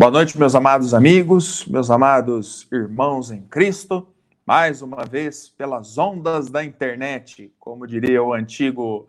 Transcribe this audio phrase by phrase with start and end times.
[0.00, 4.08] Boa noite, meus amados amigos, meus amados irmãos em Cristo.
[4.46, 9.06] Mais uma vez, pelas ondas da internet, como diria o antigo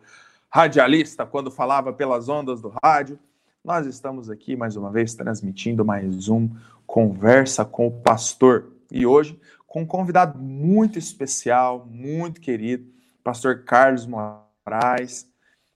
[0.49, 3.18] radialista quando falava pelas ondas do rádio,
[3.63, 6.49] nós estamos aqui mais uma vez transmitindo mais um
[6.85, 8.73] Conversa com o Pastor.
[8.91, 12.85] E hoje com um convidado muito especial, muito querido,
[13.23, 15.26] pastor Carlos Moraes,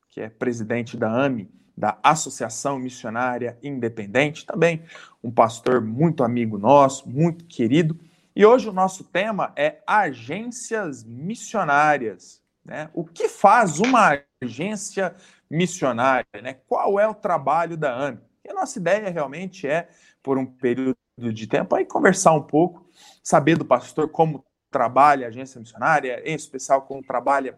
[0.10, 4.84] que é presidente da AMI, da Associação Missionária Independente, também
[5.24, 8.00] um pastor muito amigo nosso, muito querido.
[8.36, 12.42] E hoje o nosso tema é agências missionárias.
[12.64, 12.90] Né?
[12.94, 15.16] O que faz uma agência
[15.50, 16.26] missionária?
[16.42, 16.56] Né?
[16.68, 18.20] Qual é o trabalho da AMI?
[18.44, 19.90] E a nossa ideia realmente é,
[20.22, 22.90] por um período de tempo, aí conversar um pouco,
[23.24, 27.58] saber do pastor como trabalha a agência missionária, em especial como trabalha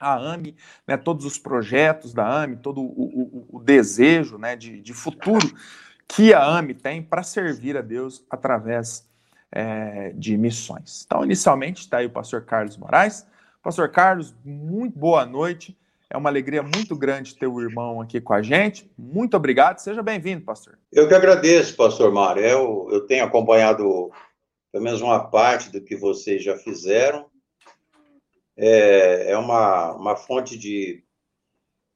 [0.00, 4.80] a AME, né, todos os projetos da AME, todo o, o, o desejo né, de,
[4.80, 5.54] de, futuro
[6.06, 9.08] que a AME tem para servir a Deus através
[9.50, 11.04] é, de missões.
[11.06, 13.26] Então, inicialmente, está aí o pastor Carlos Moraes.
[13.62, 15.76] Pastor Carlos, muito boa noite.
[16.08, 18.88] É uma alegria muito grande ter o irmão aqui com a gente.
[18.96, 19.78] Muito obrigado.
[19.78, 20.78] Seja bem-vindo, pastor.
[20.92, 22.44] Eu que agradeço, pastor Mário.
[22.44, 24.10] Eu, eu tenho acompanhado
[24.70, 27.26] pelo menos uma parte do que vocês já fizeram
[28.56, 31.04] é, é uma, uma fonte de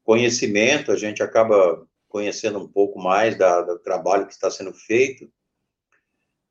[0.05, 5.31] conhecimento, a gente acaba conhecendo um pouco mais da, do trabalho que está sendo feito,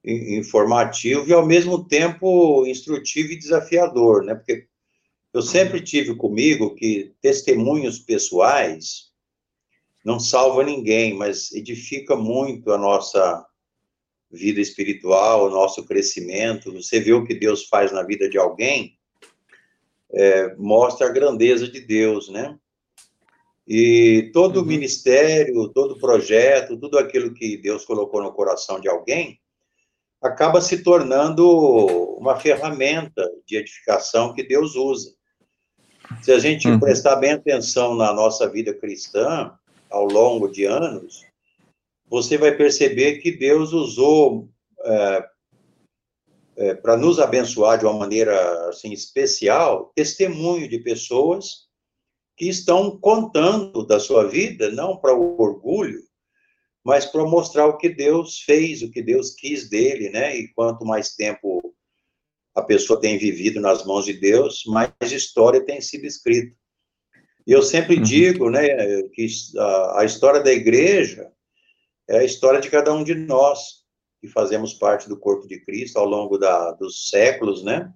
[0.04, 4.34] informativo e, ao mesmo tempo, instrutivo e desafiador, né?
[4.34, 4.68] Porque
[5.34, 9.10] eu sempre tive comigo que testemunhos pessoais
[10.04, 13.45] não salva ninguém, mas edifica muito a nossa
[14.32, 16.72] vida espiritual, o nosso crescimento.
[16.72, 18.98] Você vê o que Deus faz na vida de alguém,
[20.11, 22.58] é, mostra a grandeza de Deus, né?
[23.67, 24.65] E todo uhum.
[24.65, 29.39] ministério, todo projeto, tudo aquilo que Deus colocou no coração de alguém,
[30.21, 31.47] acaba se tornando
[32.17, 35.14] uma ferramenta de edificação que Deus usa.
[36.23, 36.80] Se a gente uhum.
[36.80, 39.53] prestar bem atenção na nossa vida cristã,
[39.89, 41.26] ao longo de anos,
[42.08, 44.49] você vai perceber que Deus usou
[44.83, 45.29] é,
[46.59, 51.70] é, para nos abençoar de uma maneira assim especial, testemunho de pessoas
[52.36, 56.02] que estão contando da sua vida, não para o orgulho,
[56.83, 60.37] mas para mostrar o que Deus fez, o que Deus quis dele, né?
[60.37, 61.73] E quanto mais tempo
[62.53, 66.53] a pessoa tem vivido nas mãos de Deus, mais história tem sido escrita.
[67.47, 68.03] E eu sempre uhum.
[68.03, 68.67] digo, né,
[69.14, 69.27] que
[69.58, 71.31] a, a história da igreja
[72.09, 73.79] é a história de cada um de nós
[74.22, 77.94] que fazemos parte do corpo de Cristo ao longo da, dos séculos, né?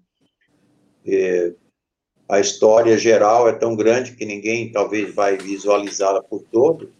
[2.27, 6.93] A história geral é tão grande que ninguém talvez vai visualizá-la por todo,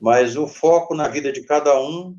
[0.00, 2.16] mas o foco na vida de cada um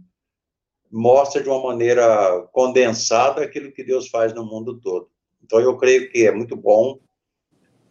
[0.90, 5.10] mostra de uma maneira condensada aquilo que Deus faz no mundo todo.
[5.44, 7.00] Então eu creio que é muito bom,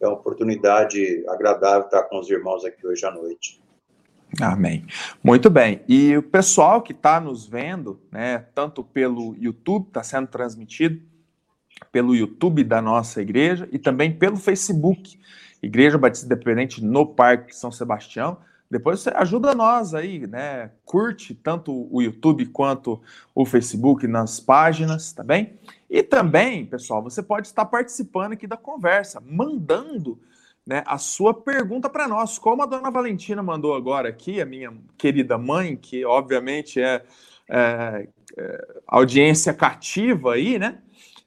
[0.00, 3.62] é uma oportunidade agradável estar com os irmãos aqui hoje à noite.
[4.40, 4.84] Amém.
[5.22, 5.80] Muito bem.
[5.88, 11.00] E o pessoal que está nos vendo, né, tanto pelo YouTube, está sendo transmitido
[11.90, 15.18] pelo YouTube da nossa igreja e também pelo Facebook,
[15.62, 18.38] Igreja Batista Independente no Parque São Sebastião.
[18.70, 20.70] Depois você ajuda nós aí, né?
[20.84, 23.00] Curte tanto o YouTube quanto
[23.34, 25.54] o Facebook nas páginas, tá bem?
[25.88, 30.18] E também, pessoal, você pode estar participando aqui da conversa, mandando
[30.66, 32.38] né, a sua pergunta para nós.
[32.38, 37.04] Como a dona Valentina mandou agora aqui, a minha querida mãe, que obviamente é,
[37.48, 40.78] é, é audiência cativa aí, né?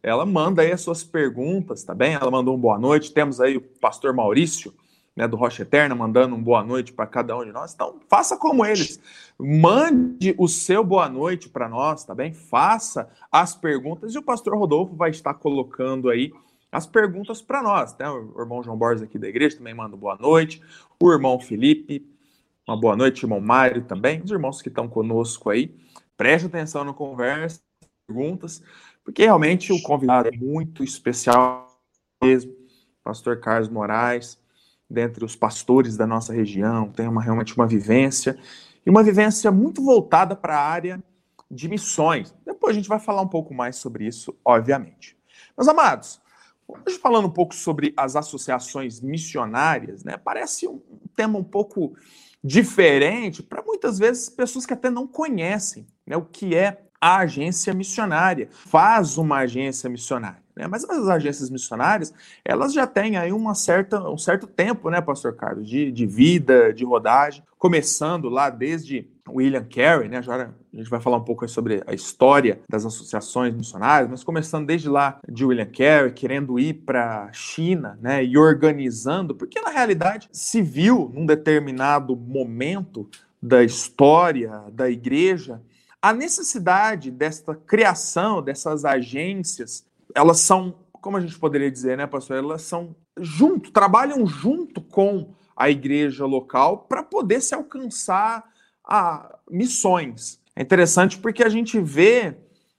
[0.03, 2.13] Ela manda aí as suas perguntas, tá bem?
[2.13, 3.13] Ela mandou um boa noite.
[3.13, 4.73] Temos aí o pastor Maurício,
[5.15, 7.73] né, do Rocha Eterna, mandando um boa noite para cada um de nós.
[7.73, 9.01] Então, faça como eles.
[9.37, 12.33] Mande o seu boa noite para nós, tá bem?
[12.33, 16.31] Faça as perguntas e o pastor Rodolfo vai estar colocando aí
[16.71, 17.95] as perguntas para nós.
[17.97, 18.09] Né?
[18.09, 20.61] O irmão João Borges aqui da igreja também manda boa noite.
[21.01, 22.05] O irmão Felipe,
[22.67, 24.21] uma boa noite, irmão Mário também.
[24.21, 25.75] Os irmãos que estão conosco aí,
[26.15, 27.61] preste atenção na conversa,
[28.07, 28.61] perguntas,
[29.03, 31.67] porque realmente o convidado é muito especial
[32.21, 32.53] mesmo.
[33.03, 34.39] Pastor Carlos Moraes,
[34.89, 38.37] dentre os pastores da nossa região, tem uma, realmente uma vivência,
[38.85, 41.03] e uma vivência muito voltada para a área
[41.49, 42.35] de missões.
[42.45, 45.17] Depois a gente vai falar um pouco mais sobre isso, obviamente.
[45.57, 46.21] Meus amados,
[46.69, 50.79] Hoje, falando um pouco sobre as associações missionárias, né, parece um
[51.15, 51.95] tema um pouco
[52.43, 57.73] diferente para muitas vezes pessoas que até não conhecem né, o que é a agência
[57.73, 60.43] missionária, faz uma agência missionária.
[60.55, 60.67] Né?
[60.67, 62.13] Mas as agências missionárias,
[62.43, 66.73] elas já têm aí uma certa, um certo tempo, né, pastor Carlos, de, de vida,
[66.73, 70.17] de rodagem, começando lá desde William Carey, né?
[70.17, 74.67] Agora a gente vai falar um pouco sobre a história das associações missionárias, mas começando
[74.67, 78.23] desde lá de William Carey, querendo ir para a China, né?
[78.23, 83.09] E organizando, porque na realidade se viu num determinado momento
[83.41, 85.61] da história da igreja
[86.01, 89.85] a necessidade desta criação dessas agências,
[90.15, 92.37] elas são, como a gente poderia dizer, né, pastor?
[92.37, 98.45] Elas são junto, trabalham junto com a igreja local para poder se alcançar
[98.83, 100.38] a missões.
[100.59, 102.35] É interessante porque a gente vê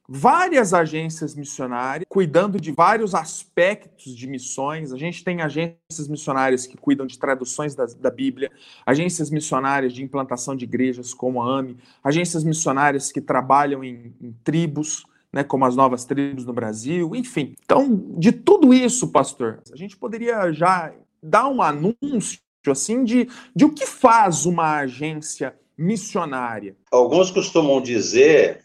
[0.06, 4.92] várias agências missionárias cuidando de vários aspectos de missões.
[4.92, 8.50] A gente tem agências missionárias que cuidam de traduções da, da Bíblia,
[8.84, 14.30] agências missionárias de implantação de igrejas, como a AME, agências missionárias que trabalham em, em
[14.44, 17.54] tribos, né, como as novas tribos no Brasil, enfim.
[17.64, 20.92] Então, de tudo isso, pastor, a gente poderia já
[21.22, 26.76] dar um anúncio assim de, de o que faz uma agência missionária?
[26.92, 28.60] Alguns costumam dizer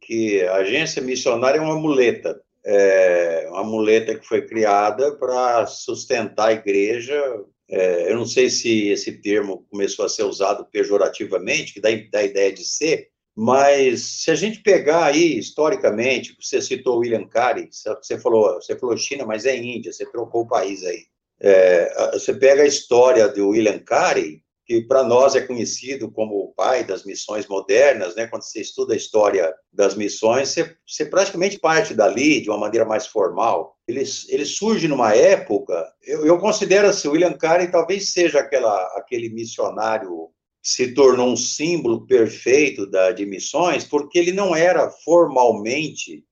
[0.00, 2.40] que a agência missionária é uma muleta.
[2.64, 7.20] É uma muleta que foi criada para sustentar a igreja.
[7.68, 12.24] É, eu não sei se esse termo começou a ser usado pejorativamente, que dá, a
[12.24, 18.18] ideia de ser, mas se a gente pegar aí historicamente, você citou William Carey, você
[18.18, 21.04] falou, você falou China, mas é Índia, você trocou o país aí.
[21.40, 26.54] É, você pega a história do William Carey, que para nós é conhecido como o
[26.54, 28.28] pai das missões modernas, né?
[28.28, 32.86] Quando você estuda a história das missões, você, você praticamente parte dali de uma maneira
[32.86, 33.76] mais formal.
[33.88, 39.28] Ele, ele surge numa época, eu, eu considero assim, William Carey talvez seja aquela, aquele
[39.28, 40.28] missionário
[40.62, 46.24] que se tornou um símbolo perfeito da, de missões, porque ele não era formalmente,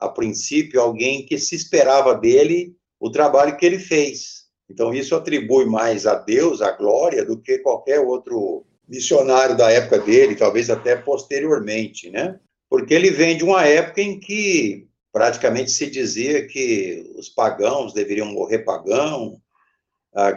[0.00, 5.64] a princípio, alguém que se esperava dele o trabalho que ele fez então, isso atribui
[5.64, 10.96] mais a Deus a glória do que qualquer outro missionário da época dele, talvez até
[10.96, 12.38] posteriormente, né?
[12.68, 18.26] Porque ele vem de uma época em que praticamente se dizia que os pagãos deveriam
[18.26, 19.40] morrer pagão,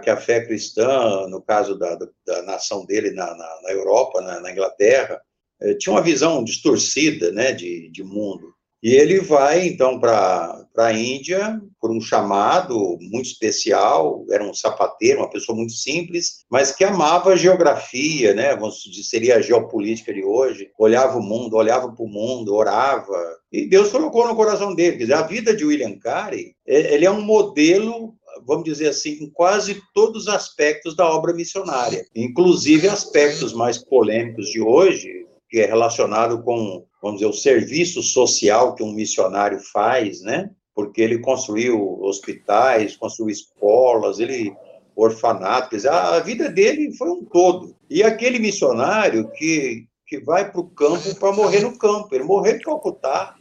[0.04, 4.40] que a fé cristã, no caso da, da nação dele na, na, na Europa, na,
[4.42, 5.22] na Inglaterra,
[5.62, 8.54] eh, tinha uma visão distorcida né, de, de mundo.
[8.82, 15.20] E ele vai, então, para a Índia por um chamado muito especial, era um sapateiro,
[15.20, 18.56] uma pessoa muito simples, mas que amava a geografia, né?
[18.56, 23.18] Vamos dizer, seria a geopolítica de hoje, olhava o mundo, olhava para o mundo, orava,
[23.52, 24.98] e Deus colocou no coração dele.
[24.98, 28.16] Quer dizer, a vida de William Carey, é, ele é um modelo
[28.46, 34.48] vamos dizer assim, em quase todos os aspectos da obra missionária, inclusive aspectos mais polêmicos
[34.50, 40.22] de hoje, que é relacionado com, vamos dizer, o serviço social que um missionário faz,
[40.22, 40.50] né?
[40.76, 44.54] Porque ele construiu hospitais, construiu escolas, ele
[44.96, 47.76] orfanato, quer dizer, a vida dele foi um todo.
[47.90, 52.56] E aquele missionário que, que vai para o campo para morrer no campo, ele morreu
[52.56, 53.36] em Calcutá,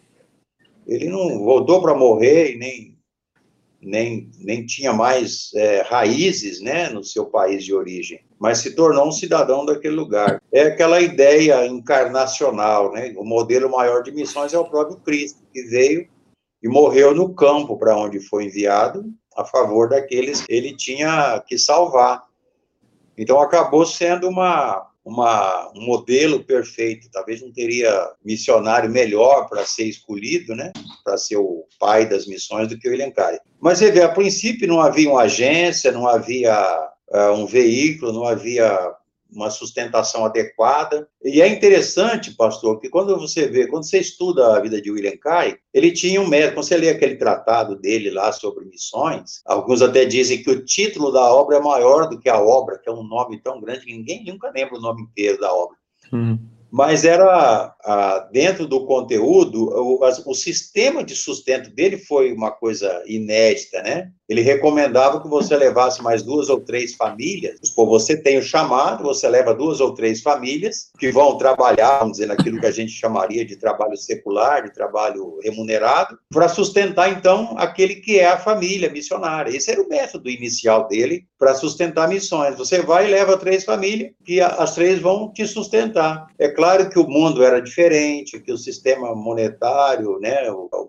[0.87, 2.99] ele não voltou para morrer e nem
[3.81, 9.09] nem, nem tinha mais é, raízes né, no seu país de origem, mas se tornou
[9.09, 10.41] um cidadão daquele lugar.
[10.53, 13.13] É aquela ideia encarnacional, né?
[13.17, 16.09] o modelo maior de missões é o próprio Cristo, que veio
[16.63, 19.05] e morreu no campo para onde foi enviado,
[19.37, 22.25] a favor daqueles que ele tinha que salvar.
[23.17, 27.09] Então acabou sendo uma, uma, um modelo perfeito.
[27.13, 30.73] Talvez não teria missionário melhor para ser escolhido, né?
[31.05, 33.39] Para ser o pai das missões do que o Carey.
[33.61, 38.25] Mas você vê, a princípio não havia uma agência, não havia uh, um veículo, não
[38.25, 38.95] havia
[39.31, 41.07] uma sustentação adequada.
[41.23, 45.17] E é interessante, pastor, que quando você vê, quando você estuda a vida de William
[45.19, 49.83] Carey, ele tinha um método, quando você lê aquele tratado dele lá sobre missões, alguns
[49.83, 52.93] até dizem que o título da obra é maior do que a obra, que é
[52.93, 55.77] um nome tão grande que ninguém nunca lembra o nome inteiro da obra.
[56.13, 56.39] Hum
[56.71, 57.75] mas era
[58.31, 64.13] dentro do conteúdo, o, o, sistema de sustento dele foi uma coisa inédita, né?
[64.29, 67.59] Ele recomendava que você levasse mais duas ou três famílias.
[67.75, 72.19] Pô, você tem o chamado, você leva duas ou três famílias que vão trabalhar, vamos
[72.19, 77.55] dizer, naquilo que a gente chamaria de trabalho secular, de trabalho remunerado, para sustentar, então,
[77.57, 79.57] aquele que é a família missionária.
[79.57, 82.57] Esse era o método inicial dele para sustentar missões.
[82.57, 86.27] Você vai e leva três famílias, que as três vão te sustentar.
[86.39, 90.37] É claro que o mundo era diferente, que o sistema monetário, né,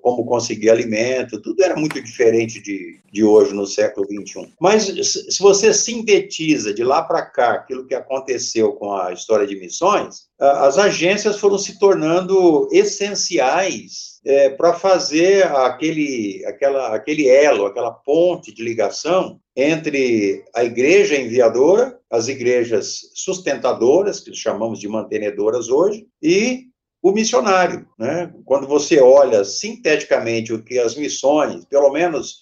[0.02, 4.54] como conseguir alimento, tudo era muito diferente de, de hoje, no século XXI.
[4.60, 9.60] Mas se você sintetiza de lá para cá aquilo que aconteceu com a história de
[9.60, 17.92] missões, as agências foram se tornando essenciais é, para fazer aquele, aquela, aquele elo, aquela
[17.92, 26.08] ponte de ligação entre a igreja enviadora, as igrejas sustentadoras, que chamamos de mantenedoras hoje,
[26.22, 26.70] e
[27.02, 27.88] o missionário.
[27.98, 28.32] Né?
[28.46, 32.40] Quando você olha sinteticamente o que as missões, pelo menos,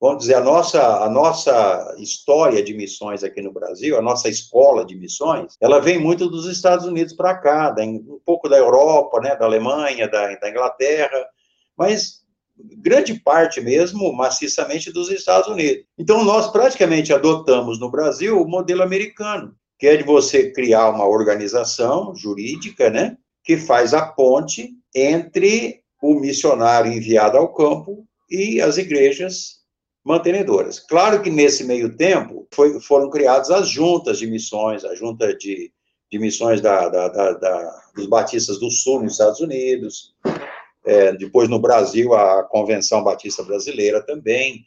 [0.00, 4.84] vamos dizer, a nossa, a nossa história de missões aqui no Brasil, a nossa escola
[4.84, 9.34] de missões, ela vem muito dos Estados Unidos para cá, um pouco da Europa, né,
[9.36, 11.26] da Alemanha, da, da Inglaterra,
[11.76, 12.24] mas
[12.78, 15.84] grande parte mesmo, maciçamente, dos Estados Unidos.
[15.98, 21.06] Então, nós praticamente adotamos no Brasil o modelo americano, que é de você criar uma
[21.06, 28.76] organização jurídica, né, que faz a ponte entre o missionário enviado ao campo e as
[28.76, 29.55] igrejas
[30.06, 30.78] mantenedoras.
[30.78, 35.72] Claro que nesse meio tempo foi, foram criadas as juntas de missões, a junta de,
[36.10, 40.14] de missões da, da, da, dos batistas do Sul nos Estados Unidos,
[40.86, 44.64] é, depois no Brasil a Convenção Batista Brasileira também.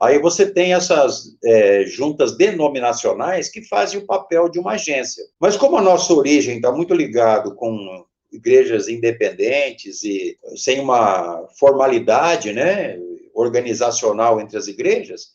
[0.00, 5.22] Aí você tem essas é, juntas denominacionais que fazem o papel de uma agência.
[5.38, 12.52] Mas como a nossa origem está muito ligado com igrejas independentes e sem uma formalidade
[12.54, 12.98] né,
[13.38, 15.28] organizacional entre as igrejas,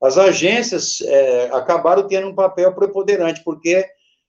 [0.00, 3.84] as agências é, acabaram tendo um papel preponderante, porque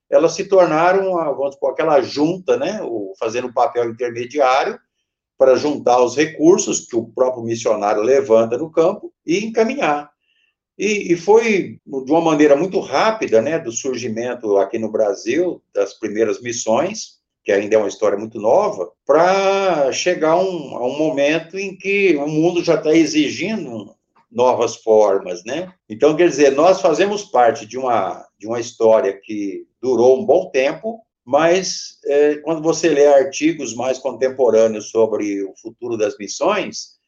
[0.10, 2.80] elas se tornaram, vamos aquela junta, né,
[3.20, 4.80] fazendo o papel intermediário
[5.38, 10.10] para juntar os recursos que o próprio missionário levanta no campo e encaminhar.
[10.78, 15.94] E, e, foi de uma maneira muito rápida, né, do surgimento aqui no Brasil das
[15.94, 17.19] primeiras missões,
[17.50, 22.16] que ainda é uma história muito nova, para chegar um, a um momento em que
[22.16, 23.92] o mundo já está exigindo
[24.32, 25.74] novas formas, né?
[25.90, 30.52] Então, quer dizer, nós fazemos parte de uma, de uma história que durou um bom
[30.52, 37.00] tempo, mas é, quando você lê artigos mais contemporâneos sobre o futuro das missões,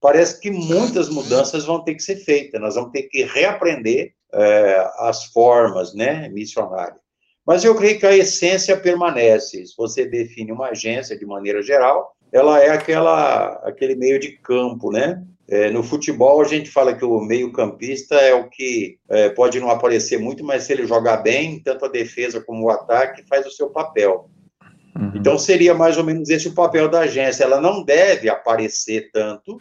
[0.00, 4.88] parece que muitas mudanças vão ter que ser feitas, nós vamos ter que reaprender é,
[4.98, 7.09] as formas, né, missionárias.
[7.46, 9.66] Mas eu creio que a essência permanece.
[9.66, 14.92] Se você define uma agência de maneira geral, ela é aquela, aquele meio de campo,
[14.92, 15.22] né?
[15.48, 19.68] É, no futebol, a gente fala que o meio-campista é o que é, pode não
[19.68, 23.50] aparecer muito, mas se ele jogar bem, tanto a defesa como o ataque faz o
[23.50, 24.30] seu papel.
[24.96, 25.10] Uhum.
[25.16, 27.42] Então, seria mais ou menos esse o papel da agência.
[27.42, 29.60] Ela não deve aparecer tanto.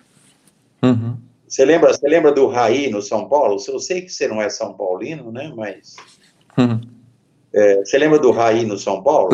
[0.83, 1.17] Uhum.
[1.48, 3.57] Você, lembra, você lembra do Raí no São Paulo?
[3.67, 5.51] Eu sei que você não é São Paulino, né?
[5.55, 5.95] Mas.
[6.55, 6.98] Uhum.
[7.53, 9.29] É, você lembra do Raí no São Paulo?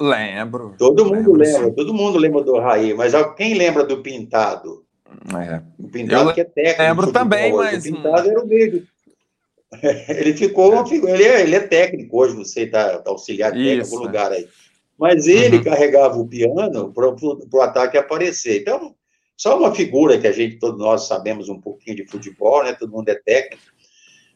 [0.00, 0.74] lembro.
[0.76, 1.72] Todo mundo lembro, lembra, sim.
[1.74, 4.84] todo mundo lembra do Raí, mas quem lembra do Pintado?
[5.34, 5.62] É.
[5.78, 6.82] O Pintado Eu que é técnico.
[6.82, 7.86] Lembro também, mas.
[7.86, 8.86] O Pintado era o meio.
[10.08, 13.52] Ele ficou uma figura, ele é, ele é técnico hoje, não sei, tá, tá auxiliar
[13.52, 14.06] técnico em algum é.
[14.06, 14.48] lugar aí.
[14.98, 15.64] Mas ele uhum.
[15.64, 18.62] carregava o piano para o ataque aparecer.
[18.62, 18.94] Então,
[19.36, 22.72] só uma figura que a gente, todos nós sabemos um pouquinho de futebol, né?
[22.72, 23.62] Todo mundo é técnico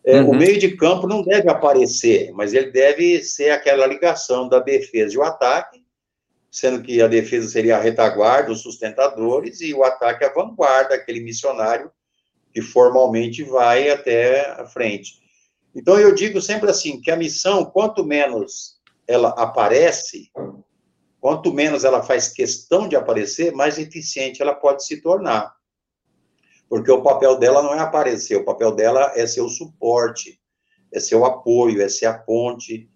[0.04, 0.30] é, uhum.
[0.30, 5.14] O meio de campo não deve aparecer, mas ele deve ser aquela ligação da defesa
[5.14, 5.85] e o ataque,
[6.50, 11.21] sendo que a defesa seria a retaguarda, os sustentadores, e o ataque a vanguarda, aquele
[11.21, 11.90] missionário
[12.52, 15.21] que formalmente vai até a frente.
[15.75, 20.30] Então, eu digo sempre assim, que a missão, quanto menos ela aparece,
[21.21, 25.54] quanto menos ela faz questão de aparecer, mais eficiente ela pode se tornar
[26.70, 30.38] porque o papel dela não é aparecer, o papel dela é ser o suporte,
[30.94, 32.88] é ser o apoio, é ser a ponte,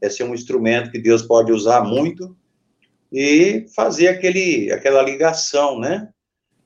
[0.00, 2.34] é ser um instrumento que Deus pode usar muito
[3.12, 6.08] e fazer aquele, aquela ligação, né?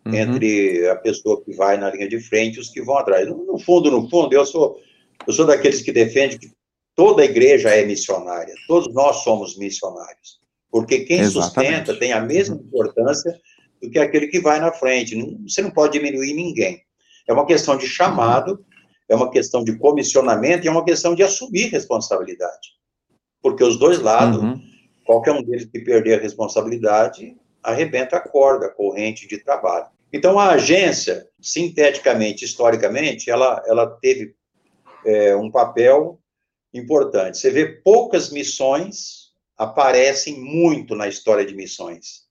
[0.07, 0.15] Uhum.
[0.15, 3.29] Entre a pessoa que vai na linha de frente e os que vão atrás.
[3.29, 4.77] No, no fundo, no fundo, eu sou,
[5.27, 6.53] eu sou daqueles que defendem que
[6.95, 10.41] toda a igreja é missionária, todos nós somos missionários,
[10.71, 11.87] porque quem Exatamente.
[11.87, 13.37] sustenta tem a mesma importância
[13.83, 15.17] do que aquele que vai na frente.
[15.43, 16.83] Você não pode diminuir ninguém.
[17.27, 18.65] É uma questão de chamado,
[19.09, 22.77] é uma questão de comissionamento e é uma questão de assumir responsabilidade.
[23.43, 24.63] Porque os dois lados, uhum.
[25.05, 29.87] qualquer um deles que perder a responsabilidade, arrebenta a corda, a corrente de trabalho.
[30.13, 34.35] Então, a agência, sinteticamente, historicamente, ela, ela teve
[35.05, 36.21] é, um papel
[36.73, 37.39] importante.
[37.39, 42.22] Você vê poucas missões aparecem muito na história de missões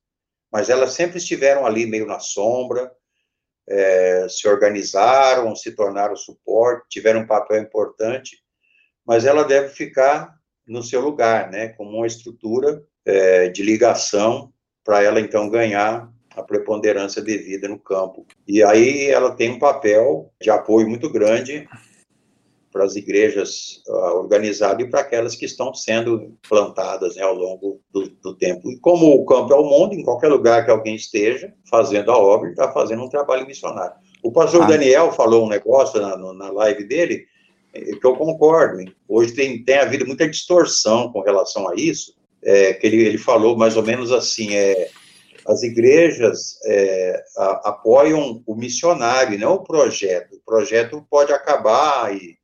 [0.52, 2.92] mas elas sempre estiveram ali meio na sombra,
[3.68, 8.38] é, se organizaram, se tornaram suporte, tiveram um papel importante,
[9.06, 10.36] mas ela deve ficar
[10.68, 14.54] no seu lugar, né, como uma estrutura é, de ligação
[14.84, 18.26] para ela então ganhar a preponderância devida no campo.
[18.48, 21.68] E aí ela tem um papel de apoio muito grande
[22.72, 27.82] para as igrejas uh, organizadas e para aquelas que estão sendo plantadas né, ao longo
[27.92, 28.72] do, do, tempo.
[28.72, 32.18] E como o campo é o mundo, em qualquer lugar que alguém esteja fazendo a
[32.18, 33.96] obra, está fazendo um trabalho missionário.
[34.24, 34.68] O pastor ah.
[34.68, 37.26] Daniel falou um negócio na, na live dele,
[37.74, 38.80] eh, que eu concordo.
[38.80, 38.94] Hein?
[39.08, 43.58] Hoje tem, tem havido muita distorção com relação a isso, é, que ele, ele falou
[43.58, 44.90] mais ou menos assim, é,
[45.48, 50.36] as igrejas é, a, apoiam o missionário, não o projeto.
[50.36, 52.41] O projeto pode acabar e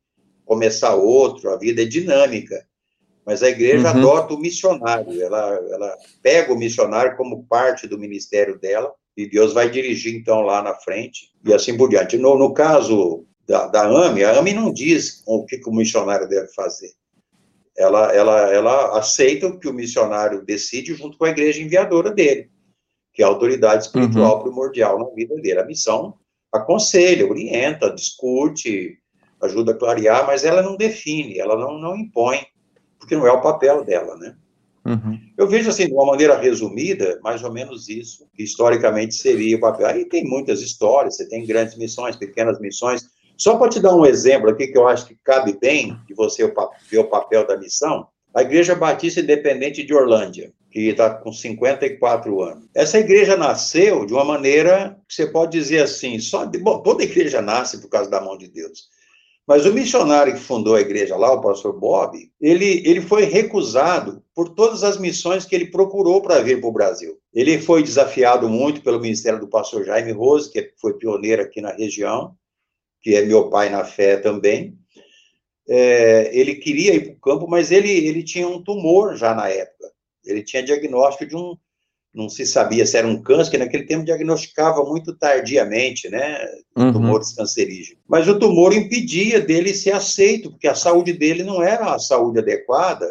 [0.48, 2.66] começar outro, a vida é dinâmica.
[3.24, 3.98] Mas a igreja uhum.
[3.98, 9.52] adota o missionário, ela, ela pega o missionário como parte do ministério dela, e Deus
[9.52, 12.16] vai dirigir, então, lá na frente, e assim por diante.
[12.16, 16.26] No, no caso da, da AME, a AME não diz o que, que o missionário
[16.26, 16.92] deve fazer.
[17.76, 22.50] Ela, ela, ela aceita o que o missionário decide junto com a igreja enviadora dele,
[23.12, 24.42] que é a autoridade espiritual uhum.
[24.44, 25.60] primordial na vida dele.
[25.60, 26.14] A missão
[26.50, 28.98] aconselha, orienta, discute,
[29.42, 32.40] ajuda a clarear, mas ela não define, ela não, não impõe,
[32.98, 34.34] porque não é o papel dela, né?
[34.84, 35.18] Uhum.
[35.36, 39.60] Eu vejo assim, de uma maneira resumida, mais ou menos isso, que historicamente seria o
[39.60, 39.86] papel.
[39.86, 43.06] Aí tem muitas histórias, você tem grandes missões, pequenas missões.
[43.36, 46.50] Só para te dar um exemplo aqui que eu acho que cabe bem de você
[46.90, 52.42] ver o papel da missão, a Igreja Batista Independente de Orlândia, que está com 54
[52.42, 52.68] anos.
[52.74, 57.02] Essa igreja nasceu de uma maneira que você pode dizer assim, só de, bom, toda
[57.02, 58.88] igreja nasce por causa da mão de Deus.
[59.48, 64.22] Mas o missionário que fundou a igreja lá, o pastor Bob, ele, ele foi recusado
[64.34, 67.18] por todas as missões que ele procurou para vir para o Brasil.
[67.32, 71.72] Ele foi desafiado muito pelo ministério do pastor Jaime Rose, que foi pioneiro aqui na
[71.72, 72.36] região,
[73.00, 74.76] que é meu pai na fé também.
[75.66, 79.48] É, ele queria ir para o campo, mas ele, ele tinha um tumor já na
[79.48, 79.90] época.
[80.26, 81.56] Ele tinha diagnóstico de um,
[82.14, 86.38] não se sabia se era um câncer, que naquele tempo diagnosticava muito tardiamente, né,
[86.76, 86.92] uhum.
[86.92, 88.02] tumores cancerígenos.
[88.08, 92.38] Mas o tumor impedia dele ser aceito, porque a saúde dele não era a saúde
[92.38, 93.06] adequada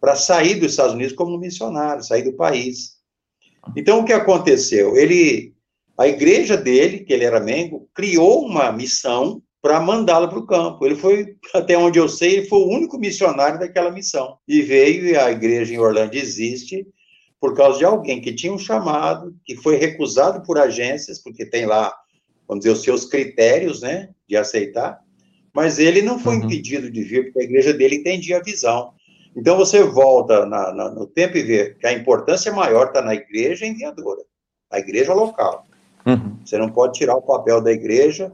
[0.00, 2.94] para sair dos Estados Unidos como missionário, sair do país.
[3.74, 4.96] Então, o que aconteceu?
[4.96, 5.54] Ele,
[5.96, 10.84] a igreja dele, que ele era membro, criou uma missão para mandá-lo para o campo.
[10.84, 14.36] Ele foi, até onde eu sei, ele foi o único missionário daquela missão.
[14.46, 16.86] E veio, e a igreja em Orlando existe,
[17.44, 21.66] por causa de alguém que tinha um chamado, que foi recusado por agências, porque tem
[21.66, 21.94] lá,
[22.48, 24.98] vamos dizer, os seus critérios, né, de aceitar,
[25.54, 26.44] mas ele não foi uhum.
[26.44, 28.94] impedido de vir, porque a igreja dele entendia a visão.
[29.36, 33.14] Então, você volta na, na, no tempo e vê que a importância maior está na
[33.14, 34.22] igreja enviadora,
[34.70, 35.66] a igreja local.
[36.06, 36.38] Uhum.
[36.42, 38.32] Você não pode tirar o papel da igreja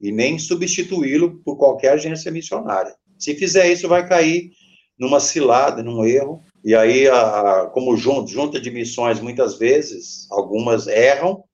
[0.00, 2.92] e nem substituí-lo por qualquer agência missionária.
[3.16, 4.50] Se fizer isso, vai cair
[4.98, 11.44] numa cilada, num erro, e aí, a, como junta de missões, muitas vezes, algumas erram,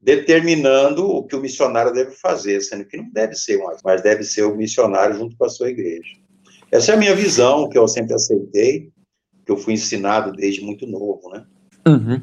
[0.00, 4.22] determinando o que o missionário deve fazer, sendo que não deve ser um, mas deve
[4.22, 6.16] ser o missionário junto com a sua igreja.
[6.70, 8.90] Essa é a minha visão, que eu sempre aceitei,
[9.44, 11.44] que eu fui ensinado desde muito novo, né?
[11.86, 12.20] Uhum.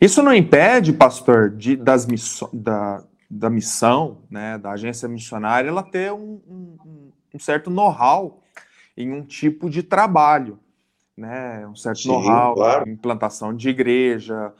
[0.00, 5.82] Isso não impede, pastor, de, das missões, da, da missão, né, da agência missionária, ela
[5.82, 8.42] ter um, um, um certo know-how
[8.96, 10.58] em um tipo de trabalho
[11.16, 12.88] né, um certo know-how, claro.
[12.88, 14.52] implantação de igreja,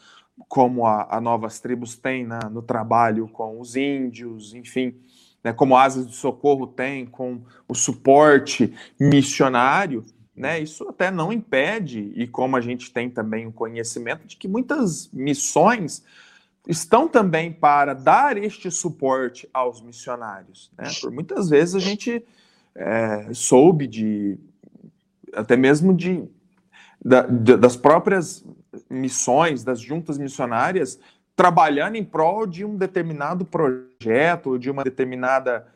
[0.48, 4.94] como a, a Novas Tribos tem né, no trabalho com os índios, enfim,
[5.42, 11.32] né, como a Asas de Socorro tem com o suporte missionário, né, isso até não
[11.32, 16.02] impede, e como a gente tem também o conhecimento de que muitas missões
[16.66, 20.70] estão também para dar este suporte aos missionários.
[20.78, 20.90] Né?
[21.00, 22.24] Por muitas vezes a gente
[22.74, 24.38] é, soube de,
[25.34, 26.28] até mesmo de
[27.04, 28.44] da, das próprias
[28.88, 30.98] missões, das juntas missionárias,
[31.34, 35.66] trabalhando em prol de um determinado projeto, de uma determinada,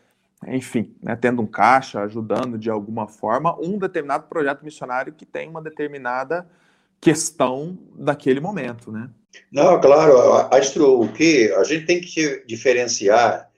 [0.46, 5.48] enfim, né, tendo um caixa, ajudando de alguma forma, um determinado projeto missionário que tem
[5.48, 6.46] uma determinada
[7.00, 9.10] questão daquele momento, né?
[9.52, 13.50] Não, claro, Astro, o que a gente tem que diferenciar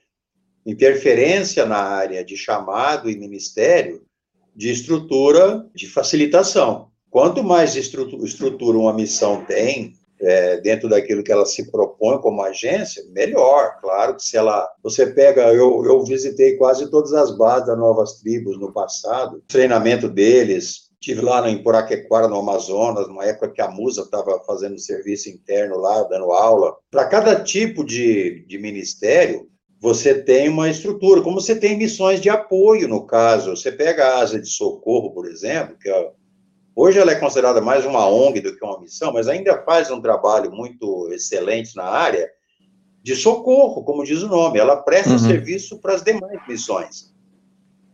[0.65, 4.03] interferência na área de chamado e ministério
[4.55, 6.88] de estrutura de facilitação.
[7.09, 13.03] Quanto mais estrutura uma missão tem, é, dentro daquilo que ela se propõe como agência,
[13.11, 13.79] melhor.
[13.81, 14.67] Claro que se ela.
[14.83, 15.53] Você pega.
[15.53, 20.89] Eu, eu visitei quase todas as bases das novas tribos no passado, treinamento deles.
[20.99, 25.77] Tive lá em Poraquequara, no Amazonas, numa época que a Musa estava fazendo serviço interno
[25.77, 26.75] lá, dando aula.
[26.91, 29.47] Para cada tipo de, de ministério,
[29.79, 33.55] você tem uma estrutura, como você tem missões de apoio, no caso.
[33.55, 36.11] Você pega a asa de socorro, por exemplo, que é
[36.81, 39.99] Hoje ela é considerada mais uma ONG do que uma missão, mas ainda faz um
[39.99, 42.31] trabalho muito excelente na área
[43.03, 44.59] de socorro, como diz o nome.
[44.59, 45.19] Ela presta uhum.
[45.19, 47.13] serviço para as demais missões.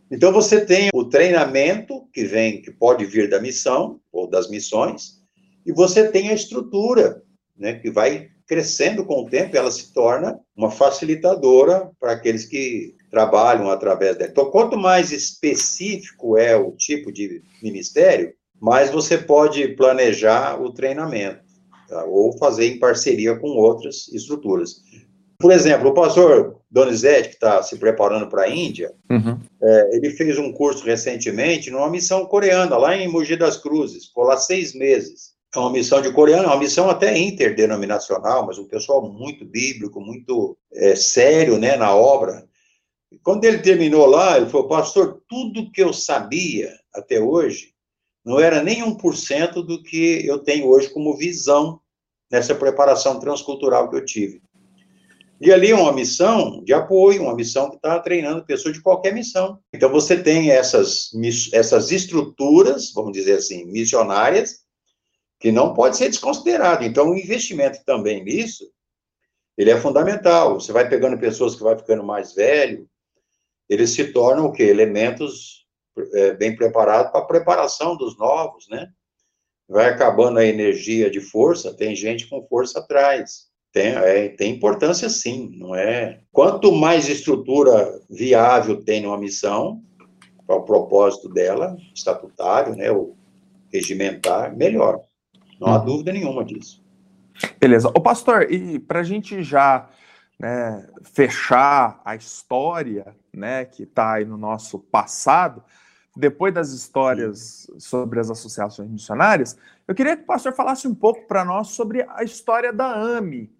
[0.08, 5.20] Então você tem o treinamento que vem, que pode vir da missão ou das missões,
[5.66, 7.24] e você tem a estrutura,
[7.58, 12.94] né, que vai crescendo com o tempo, ela se torna uma facilitadora para aqueles que
[13.10, 14.30] trabalham através dela.
[14.30, 21.40] Então, quanto mais específico é o tipo de ministério, mais você pode planejar o treinamento,
[21.88, 22.04] tá?
[22.04, 24.82] ou fazer em parceria com outras estruturas.
[25.38, 29.38] Por exemplo, o pastor Donizete, que está se preparando para a Índia, uhum.
[29.62, 34.24] é, ele fez um curso recentemente numa missão coreana, lá em Mogi das Cruzes, ficou
[34.24, 35.36] lá seis meses.
[35.54, 40.00] É uma missão de coreano, é uma missão até interdenominacional, mas um pessoal muito bíblico,
[40.00, 42.44] muito é, sério né, na obra.
[43.22, 47.75] Quando ele terminou lá, ele falou, pastor, tudo que eu sabia até hoje
[48.26, 51.80] não era nem 1% do que eu tenho hoje como visão
[52.28, 54.42] nessa preparação transcultural que eu tive.
[55.40, 59.14] E ali é uma missão de apoio, uma missão que está treinando pessoas de qualquer
[59.14, 59.60] missão.
[59.72, 61.10] Então você tem essas,
[61.52, 64.64] essas estruturas, vamos dizer assim, missionárias,
[65.38, 66.84] que não pode ser desconsiderado.
[66.84, 68.68] Então o investimento também nisso,
[69.56, 70.58] ele é fundamental.
[70.58, 72.88] Você vai pegando pessoas que vai ficando mais velho,
[73.68, 74.64] eles se tornam o quê?
[74.64, 75.65] Elementos
[76.14, 78.88] é, bem preparados para a preparação dos novos, né?
[79.68, 83.46] Vai acabando a energia de força, tem gente com força atrás.
[83.72, 86.20] Tem, é, tem importância sim, não é?
[86.32, 89.82] Quanto mais estrutura viável tem uma missão,
[90.46, 93.16] para o propósito dela, estatutário, né, o
[93.72, 95.00] regimentar, melhor.
[95.60, 95.84] Não há uhum.
[95.84, 96.82] dúvida nenhuma disso.
[97.60, 97.88] Beleza.
[97.88, 99.88] O pastor, e para a gente já
[100.38, 105.62] né, fechar a história né, que está aí no nosso passado,
[106.16, 111.26] depois das histórias sobre as associações missionárias, eu queria que o pastor falasse um pouco
[111.26, 113.50] para nós sobre a história da AME,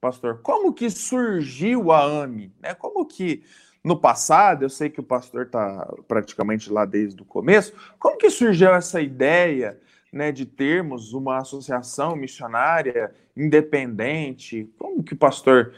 [0.00, 2.54] pastor, como que surgiu a AME?
[2.60, 2.74] Né?
[2.74, 3.42] Como que
[3.82, 8.30] no passado, eu sei que o pastor está praticamente lá desde o começo, como que
[8.30, 9.78] surgiu essa ideia
[10.12, 14.68] né, de termos uma associação missionária independente?
[14.78, 15.72] Como que o pastor,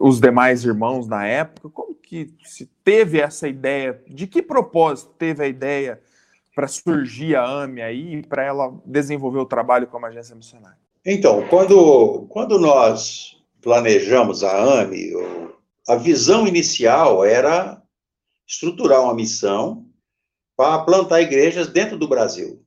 [0.00, 4.02] os demais irmãos na época, como que se teve essa ideia?
[4.08, 6.00] De que propósito teve a ideia
[6.54, 10.78] para surgir a AME aí, para ela desenvolver o trabalho como agência missionária?
[11.04, 15.12] Então, quando, quando nós planejamos a AME,
[15.88, 17.80] a visão inicial era
[18.46, 19.86] estruturar uma missão
[20.56, 22.62] para plantar igrejas dentro do Brasil.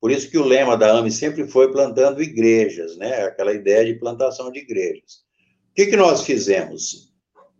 [0.00, 3.24] Por isso que o lema da AME sempre foi plantando igrejas, né?
[3.24, 5.26] Aquela ideia de plantação de igrejas.
[5.78, 7.08] Que, que nós fizemos?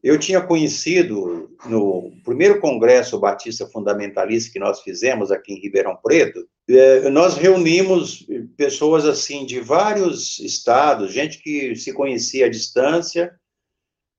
[0.03, 6.45] Eu tinha conhecido no primeiro congresso batista fundamentalista que nós fizemos aqui em Ribeirão Preto,
[6.69, 8.27] é, nós reunimos
[8.57, 13.33] pessoas assim de vários estados, gente que se conhecia à distância,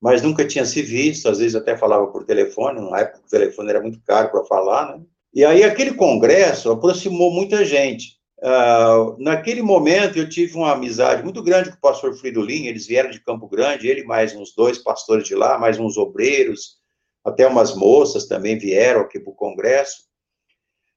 [0.01, 3.69] mas nunca tinha se visto, às vezes até falava por telefone, na época o telefone
[3.69, 5.03] era muito caro para falar, né?
[5.33, 8.17] E aí aquele congresso aproximou muita gente.
[8.41, 13.10] Uh, naquele momento eu tive uma amizade muito grande com o pastor Fridolin, eles vieram
[13.10, 16.78] de Campo Grande, ele mais uns dois pastores de lá, mais uns obreiros,
[17.23, 20.08] até umas moças também vieram aqui para o congresso.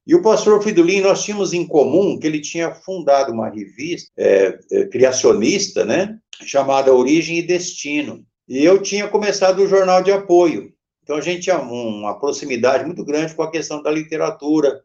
[0.07, 4.59] E o pastor Fridolin, nós tínhamos em comum que ele tinha fundado uma revista é,
[4.71, 8.25] é, criacionista, né, chamada Origem e Destino.
[8.49, 10.73] E eu tinha começado o jornal de apoio.
[11.03, 14.81] Então a gente tinha uma proximidade muito grande com a questão da literatura,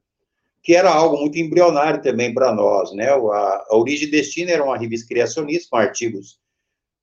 [0.67, 3.07] que era algo muito embrionário também para nós, né?
[3.09, 6.41] A, a Origem e Destino era uma revista criacionista com artigos,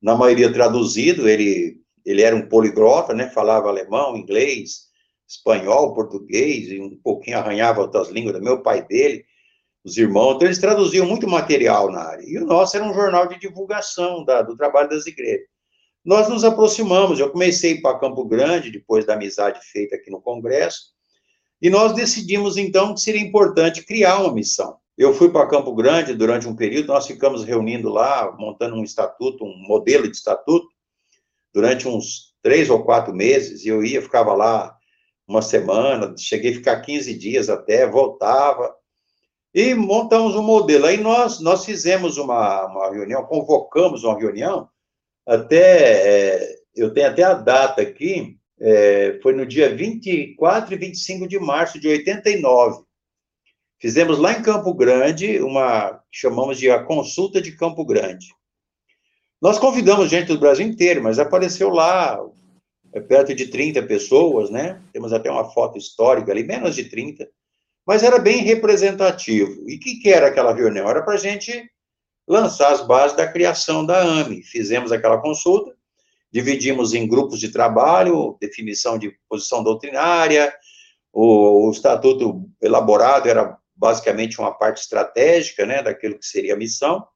[0.02, 3.30] na maioria traduzido, ele, ele era um poliglota, né?
[3.30, 4.88] Falava alemão, inglês,
[5.26, 9.24] espanhol, português, e um pouquinho arranhava outras línguas, meu pai dele,
[9.82, 12.24] os irmãos, então eles traduziam muito material na área.
[12.28, 15.46] E o nosso era um jornal de divulgação da, do trabalho das igrejas.
[16.04, 20.93] Nós nos aproximamos, eu comecei para Campo Grande, depois da amizade feita aqui no Congresso,
[21.64, 24.76] e nós decidimos, então, que seria importante criar uma missão.
[24.98, 29.46] Eu fui para Campo Grande durante um período, nós ficamos reunindo lá, montando um estatuto,
[29.46, 30.68] um modelo de estatuto,
[31.54, 34.76] durante uns três ou quatro meses, e eu ia, ficava lá
[35.26, 38.76] uma semana, cheguei a ficar 15 dias até, voltava,
[39.54, 40.84] e montamos um modelo.
[40.84, 44.68] Aí nós, nós fizemos uma, uma reunião, convocamos uma reunião,
[45.26, 51.26] até, é, eu tenho até a data aqui, é, foi no dia 24 e 25
[51.28, 52.84] de março de 89.
[53.80, 58.26] Fizemos lá em Campo Grande uma chamamos de a consulta de Campo Grande.
[59.42, 62.18] Nós convidamos gente do Brasil inteiro, mas apareceu lá
[62.94, 64.80] é, perto de 30 pessoas, né?
[64.92, 67.28] Temos até uma foto histórica ali, menos de 30,
[67.86, 69.68] mas era bem representativo.
[69.68, 70.88] E o que, que era aquela reunião?
[70.88, 71.70] Era para a gente
[72.26, 74.42] lançar as bases da criação da AME.
[74.42, 75.76] Fizemos aquela consulta,
[76.34, 80.52] dividimos em grupos de trabalho, definição de posição doutrinária,
[81.16, 87.06] O, o estatuto elaborado era basicamente uma parte estratégica, né, daquilo que seria a missão.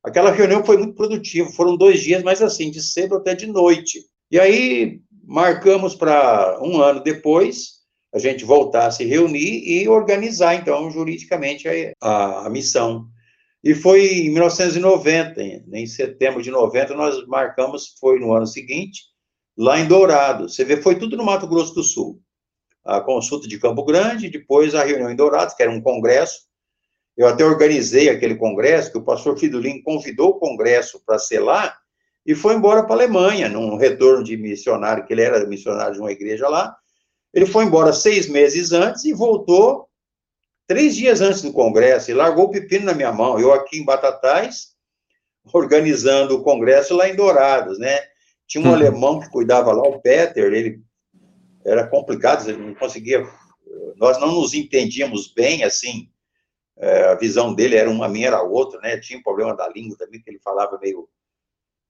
[0.00, 3.98] Aquela reunião foi muito produtiva, foram dois dias, mas assim, de cedo até de noite.
[4.30, 7.82] E aí marcamos para um ano depois
[8.14, 13.08] a gente voltar a se reunir e organizar, então, juridicamente a, a, a missão.
[13.62, 15.40] E foi em 1990,
[15.72, 19.02] em setembro de 90, nós marcamos, foi no ano seguinte,
[19.56, 20.48] lá em Dourado.
[20.48, 22.20] Você vê, foi tudo no Mato Grosso do Sul.
[22.84, 26.40] A consulta de Campo Grande, depois a reunião em Dourado, que era um congresso.
[27.16, 31.76] Eu até organizei aquele congresso, que o pastor Fridolin convidou o congresso para ser lá,
[32.26, 36.00] e foi embora para a Alemanha, num retorno de missionário, que ele era missionário de
[36.00, 36.74] uma igreja lá.
[37.32, 39.88] Ele foi embora seis meses antes e voltou
[40.66, 43.38] três dias antes do congresso e largou o pepino na minha mão.
[43.38, 44.72] Eu aqui em Batatais,
[45.52, 47.98] organizando o congresso lá em Dourados, né?
[48.46, 48.74] Tinha um uhum.
[48.74, 50.82] alemão que cuidava lá, o Peter, ele
[51.64, 53.26] era complicado, ele não conseguia,
[53.96, 56.10] nós não nos entendíamos bem, assim,
[56.78, 58.98] é, a visão dele era uma, a minha era outra, né?
[58.98, 61.08] Tinha um problema da língua também, que ele falava meio,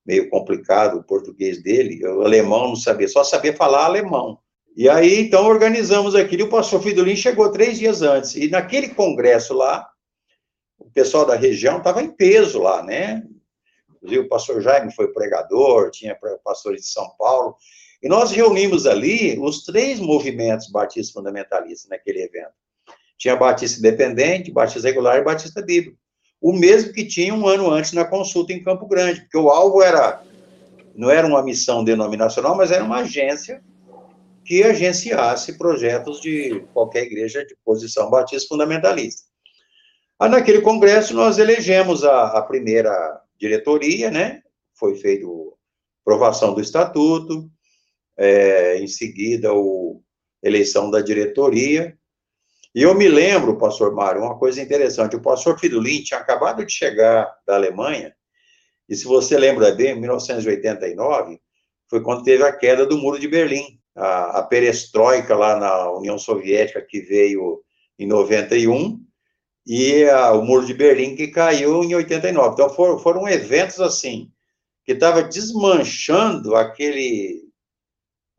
[0.05, 4.39] meio complicado o português dele, o alemão não sabia, só sabia falar alemão.
[4.75, 8.89] E aí, então, organizamos aquilo, e o pastor Fridolin chegou três dias antes, e naquele
[8.89, 9.87] congresso lá,
[10.79, 13.23] o pessoal da região estava em peso lá, né?
[13.95, 17.55] Inclusive, o pastor Jaime foi pregador, tinha pastores de São Paulo,
[18.01, 22.51] e nós reunimos ali os três movimentos batistas fundamentalistas naquele evento.
[23.17, 25.97] Tinha Batista Independente, Batista Regular e Batista Bíblico.
[26.41, 29.81] O mesmo que tinha um ano antes na consulta em Campo Grande, porque o alvo
[29.81, 30.21] era,
[30.95, 33.63] não era uma missão denominacional, mas era uma agência
[34.53, 39.23] que agenciasse projetos de qualquer igreja de posição batista fundamentalista.
[40.19, 44.43] Aí, naquele congresso, nós elegemos a, a primeira diretoria, né?
[44.75, 45.29] Foi feita a
[46.03, 47.49] aprovação do estatuto,
[48.15, 51.97] é, em seguida, a eleição da diretoria.
[52.75, 56.71] E eu me lembro, pastor Mário, uma coisa interessante: o pastor Fidolin tinha acabado de
[56.71, 58.13] chegar da Alemanha,
[58.87, 61.41] e se você lembra bem, em 1989,
[61.89, 66.17] foi quando teve a queda do Muro de Berlim a, a perestroika lá na União
[66.17, 67.61] Soviética, que veio
[67.97, 68.99] em 91,
[69.65, 72.53] e a, o Muro de Berlim, que caiu em 89.
[72.53, 74.31] Então, for, foram eventos assim,
[74.85, 77.43] que estava desmanchando aquele,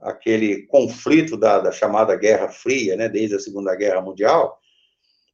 [0.01, 4.59] aquele conflito da, da, chamada Guerra Fria, né, desde a Segunda Guerra Mundial,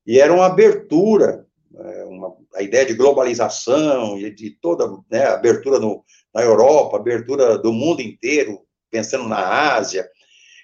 [0.06, 6.04] e era uma abertura, é, uma, a ideia de globalização, de toda né, abertura no,
[6.32, 10.08] na Europa, abertura do mundo inteiro, pensando na Ásia.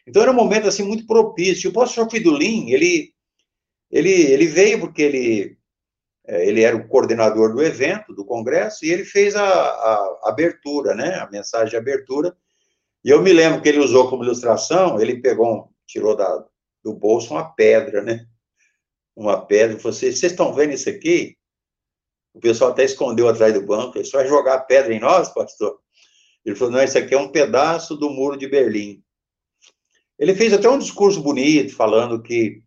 [0.06, 1.70] Então era um momento assim muito propício.
[1.70, 3.12] O pastor Fidulin, ele
[3.90, 5.58] ele ele veio porque ele
[6.26, 10.94] é, ele era o coordenador do evento, do congresso, e ele fez a, a, abertura,
[10.94, 12.36] né, a mensagem de abertura.
[13.04, 16.44] E eu me lembro que ele usou como ilustração, ele pegou, tirou da,
[16.82, 18.26] do bolso uma pedra, né,
[19.14, 21.36] uma pedra, vocês, vocês estão vendo isso aqui?
[22.34, 25.80] O pessoal até escondeu atrás do banco, ele só vai jogar pedra em nós, pastor?
[26.46, 29.02] Ele falou, não, isso aqui é um pedaço do muro de Berlim.
[30.16, 32.62] Ele fez até um discurso bonito, falando que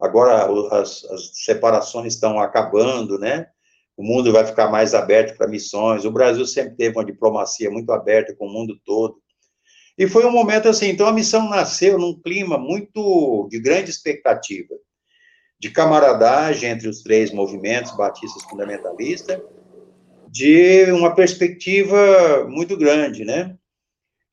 [0.00, 0.46] agora
[0.80, 3.48] as, as separações estão acabando, né?
[3.96, 6.04] O mundo vai ficar mais aberto para missões.
[6.04, 9.20] O Brasil sempre teve uma diplomacia muito aberta com o mundo todo.
[9.98, 14.74] E foi um momento assim, então a missão nasceu num clima muito de grande expectativa,
[15.58, 19.40] de camaradagem entre os três movimentos batistas fundamentalistas,
[20.36, 23.56] de uma perspectiva muito grande, né?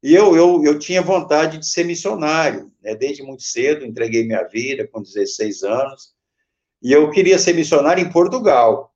[0.03, 2.93] E eu, eu, eu tinha vontade de ser missionário, né?
[2.93, 6.13] desde muito cedo, entreguei minha vida com 16 anos,
[6.81, 8.93] e eu queria ser missionário em Portugal,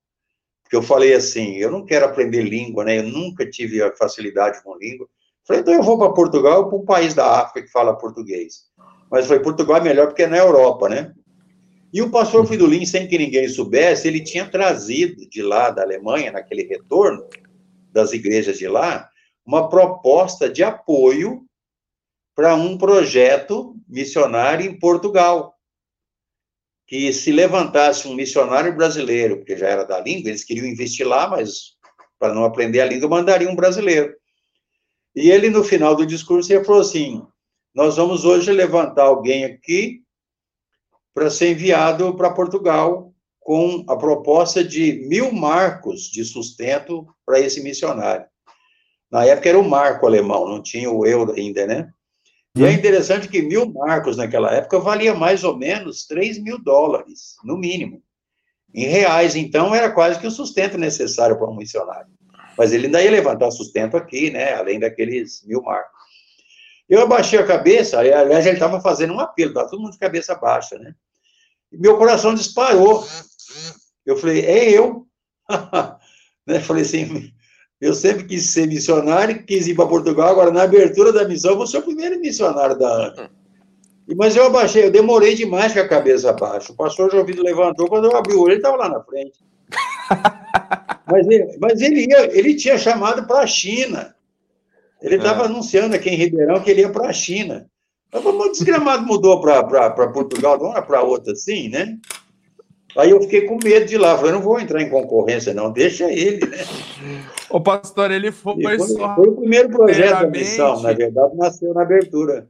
[0.62, 3.00] porque eu falei assim, eu não quero aprender língua, né?
[3.00, 5.08] Eu nunca tive a facilidade com língua.
[5.46, 8.66] Falei, então eu vou para Portugal, para um país da África que fala português.
[9.10, 11.14] Mas falei, Portugal é melhor porque é na Europa, né?
[11.98, 12.46] E o pastor.
[12.46, 17.28] Fridolin, sem que ninguém soubesse, ele tinha trazido de lá da Alemanha, naquele retorno
[17.92, 19.10] das igrejas de lá,
[19.44, 21.44] uma proposta de apoio
[22.36, 25.56] para um projeto missionário em Portugal.
[26.86, 31.28] Que se levantasse um missionário brasileiro, porque já era da língua, eles queriam investir lá,
[31.28, 31.78] mas
[32.20, 34.14] para não aprender a língua, mandariam um brasileiro.
[35.16, 37.26] E ele, no final do discurso, ele falou assim:
[37.74, 40.06] Nós vamos hoje levantar alguém aqui
[41.18, 47.60] para ser enviado para Portugal com a proposta de mil marcos de sustento para esse
[47.64, 48.28] missionário.
[49.10, 51.90] Na época era o marco alemão, não tinha o euro ainda, né?
[52.56, 57.38] E é interessante que mil marcos naquela época valia mais ou menos 3 mil dólares,
[57.44, 58.00] no mínimo.
[58.72, 62.12] Em reais, então, era quase que o sustento necessário para um missionário.
[62.56, 64.54] Mas ele ainda ia levantar sustento aqui, né?
[64.54, 65.98] Além daqueles mil marcos.
[66.88, 70.36] Eu abaixei a cabeça, aliás, ele estava fazendo um apelo, estava todo mundo de cabeça
[70.36, 70.94] baixa, né?
[71.72, 73.06] Meu coração disparou.
[74.06, 75.06] Eu falei, é eu.
[76.46, 76.60] né?
[76.60, 77.32] Falei assim,
[77.80, 81.58] eu sempre quis ser missionário, quis ir para Portugal, agora na abertura da missão, eu
[81.58, 83.30] vou ser o primeiro missionário da AME.
[84.16, 86.72] Mas eu abaixei, eu demorei demais com a cabeça abaixo.
[86.72, 89.40] O pastor Jovido levantou, quando eu abri o olho, ele estava lá na frente.
[91.06, 94.16] mas ele, mas ele, ia, ele tinha chamado para a China.
[95.02, 95.46] Ele estava é.
[95.46, 97.70] anunciando aqui em Ribeirão que ele ia para a China.
[98.14, 101.98] O desgramado mudou para Portugal, não era para outra assim, né?
[102.98, 104.18] Aí eu fiquei com medo de ir lá.
[104.18, 106.58] Falei, não vou entrar em concorrência, não, deixa ele, né?
[107.50, 111.84] O pastor, ele foi, foi, foi o primeiro projeto da missão, na verdade, nasceu na
[111.84, 112.48] abertura.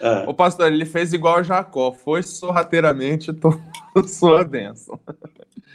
[0.00, 0.24] Ah.
[0.28, 3.32] O pastor, ele fez igual Jacó, foi sorrateiramente
[4.06, 4.98] sua bênção.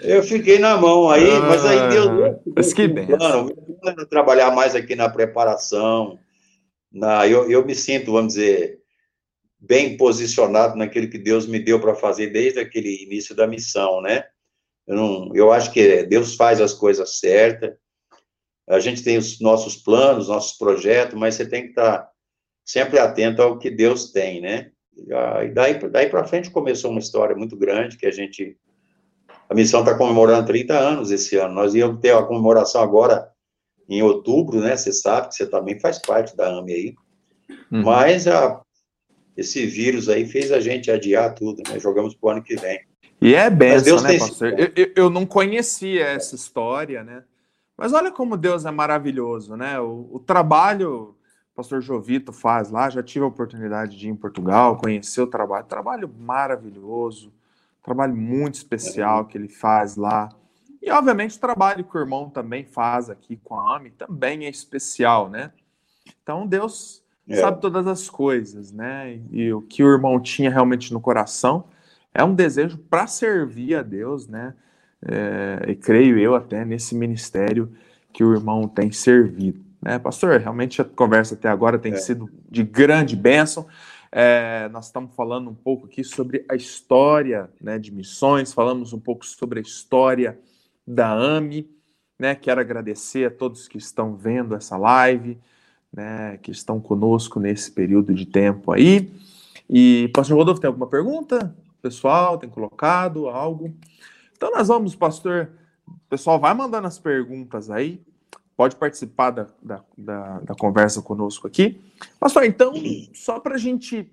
[0.01, 2.35] Eu fiquei na mão aí, ah, mas aí Deus.
[2.45, 3.07] Deus que bem.
[3.07, 6.17] Plano, plano trabalhar mais aqui na preparação.
[6.93, 8.79] Na, eu, eu me sinto, vamos dizer,
[9.59, 14.23] bem posicionado naquilo que Deus me deu para fazer desde aquele início da missão, né?
[14.85, 17.73] Eu, não, eu acho que Deus faz as coisas certas.
[18.69, 22.11] A gente tem os nossos planos, nossos projetos, mas você tem que estar tá
[22.63, 24.71] sempre atento ao que Deus tem, né?
[24.95, 28.57] E daí, daí para frente começou uma história muito grande que a gente.
[29.49, 31.55] A missão está comemorando 30 anos esse ano.
[31.55, 33.32] Nós íamos ter a comemoração agora
[33.87, 34.75] em outubro, né?
[34.75, 36.95] Você sabe que você também faz parte da AME aí.
[37.71, 37.83] Uhum.
[37.83, 38.61] Mas a,
[39.35, 41.79] esse vírus aí fez a gente adiar tudo, né?
[41.79, 42.81] Jogamos para o ano que vem.
[43.21, 44.59] E é benção, né, pastor?
[44.59, 47.23] Eu, eu, eu, não conhecia essa história, né?
[47.77, 49.79] Mas olha como Deus é maravilhoso, né?
[49.79, 51.15] O, o trabalho
[51.53, 55.27] o pastor Jovito faz lá, já tive a oportunidade de ir em Portugal, conhecer o
[55.27, 57.31] trabalho, trabalho maravilhoso,
[57.83, 60.29] trabalho muito especial que ele faz lá.
[60.83, 64.49] E, obviamente, o trabalho que o irmão também faz aqui com a AMI também é
[64.49, 65.49] especial, né?
[66.21, 67.37] Então, Deus é.
[67.37, 69.17] sabe todas as coisas, né?
[69.31, 71.63] E o que o irmão tinha realmente no coração
[72.13, 74.53] é um desejo para servir a Deus, né?
[75.01, 77.71] É, e creio eu até nesse ministério
[78.11, 79.63] que o irmão tem servido.
[79.81, 81.97] Né, pastor, realmente a conversa até agora tem é.
[81.97, 83.67] sido de grande bênção.
[84.11, 88.99] É, nós estamos falando um pouco aqui sobre a história né, de missões, falamos um
[88.99, 90.37] pouco sobre a história
[90.85, 91.69] da AMI.
[92.19, 95.37] Né, quero agradecer a todos que estão vendo essa live,
[95.91, 99.11] né, que estão conosco nesse período de tempo aí.
[99.69, 101.55] E, pastor Rodolfo, tem alguma pergunta?
[101.81, 103.75] Pessoal, tem colocado algo?
[104.35, 105.49] Então, nós vamos, pastor.
[106.09, 108.01] Pessoal vai mandando as perguntas aí
[108.55, 111.81] pode participar da, da, da, da conversa conosco aqui.
[112.19, 112.73] Pastor, então,
[113.13, 114.11] só para a gente,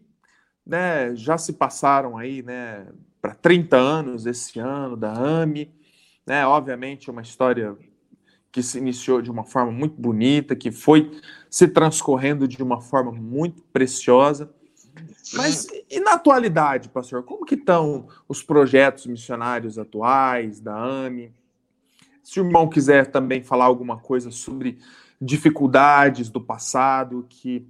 [0.66, 2.86] né, já se passaram aí, né,
[3.20, 5.70] para 30 anos esse ano da AMI,
[6.30, 7.76] né, obviamente uma história
[8.52, 11.10] que se iniciou de uma forma muito bonita, que foi
[11.50, 14.48] se transcorrendo de uma forma muito preciosa.
[15.34, 21.34] Mas e na atualidade, pastor, como que estão os projetos missionários atuais da AMI?
[22.22, 24.78] Se o irmão quiser também falar alguma coisa sobre
[25.20, 27.66] dificuldades do passado que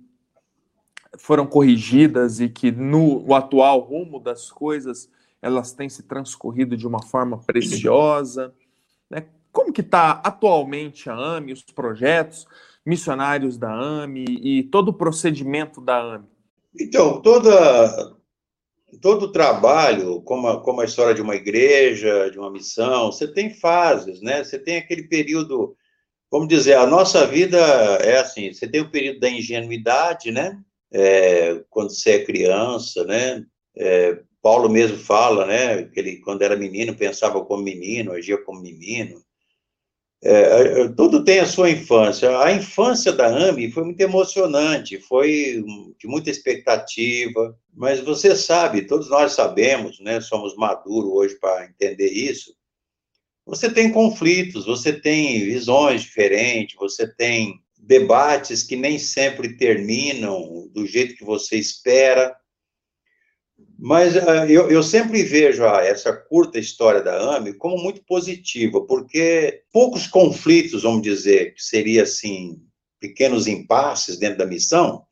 [1.16, 5.08] foram corrigidas e que no atual rumo das coisas
[5.42, 8.54] elas têm se transcorrido de uma forma preciosa,
[9.10, 9.26] né?
[9.52, 12.46] Como que está atualmente a AME, os projetos
[12.86, 16.28] missionários da AME e todo o procedimento da AME?
[16.78, 18.16] Então, toda
[19.00, 23.50] todo trabalho, como a, como a história de uma igreja, de uma missão, você tem
[23.50, 24.42] fases, né?
[24.42, 25.76] Você tem aquele período,
[26.30, 30.58] vamos dizer, a nossa vida é assim, você tem o período da ingenuidade, né?
[30.92, 33.44] É, quando você é criança, né?
[33.76, 35.84] É, Paulo mesmo fala, né?
[35.84, 39.22] Que ele, quando era menino, pensava como menino, agia como menino.
[40.22, 42.38] É, é, tudo tem a sua infância.
[42.40, 45.62] A infância da Ami foi muito emocionante, foi
[45.98, 52.10] de muita expectativa, mas você sabe, todos nós sabemos, né, somos maduros hoje para entender
[52.10, 52.54] isso.
[53.46, 60.86] Você tem conflitos, você tem visões diferentes, você tem debates que nem sempre terminam do
[60.86, 62.36] jeito que você espera.
[63.82, 69.62] Mas uh, eu, eu, sempre vejo essa curta história da AME como muito positiva, porque
[69.72, 72.60] poucos conflitos, vamos dizer, que seria assim,
[73.00, 75.06] pequenos impasses dentro da missão,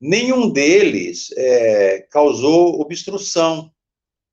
[0.00, 3.72] nenhum deles é, causou obstrução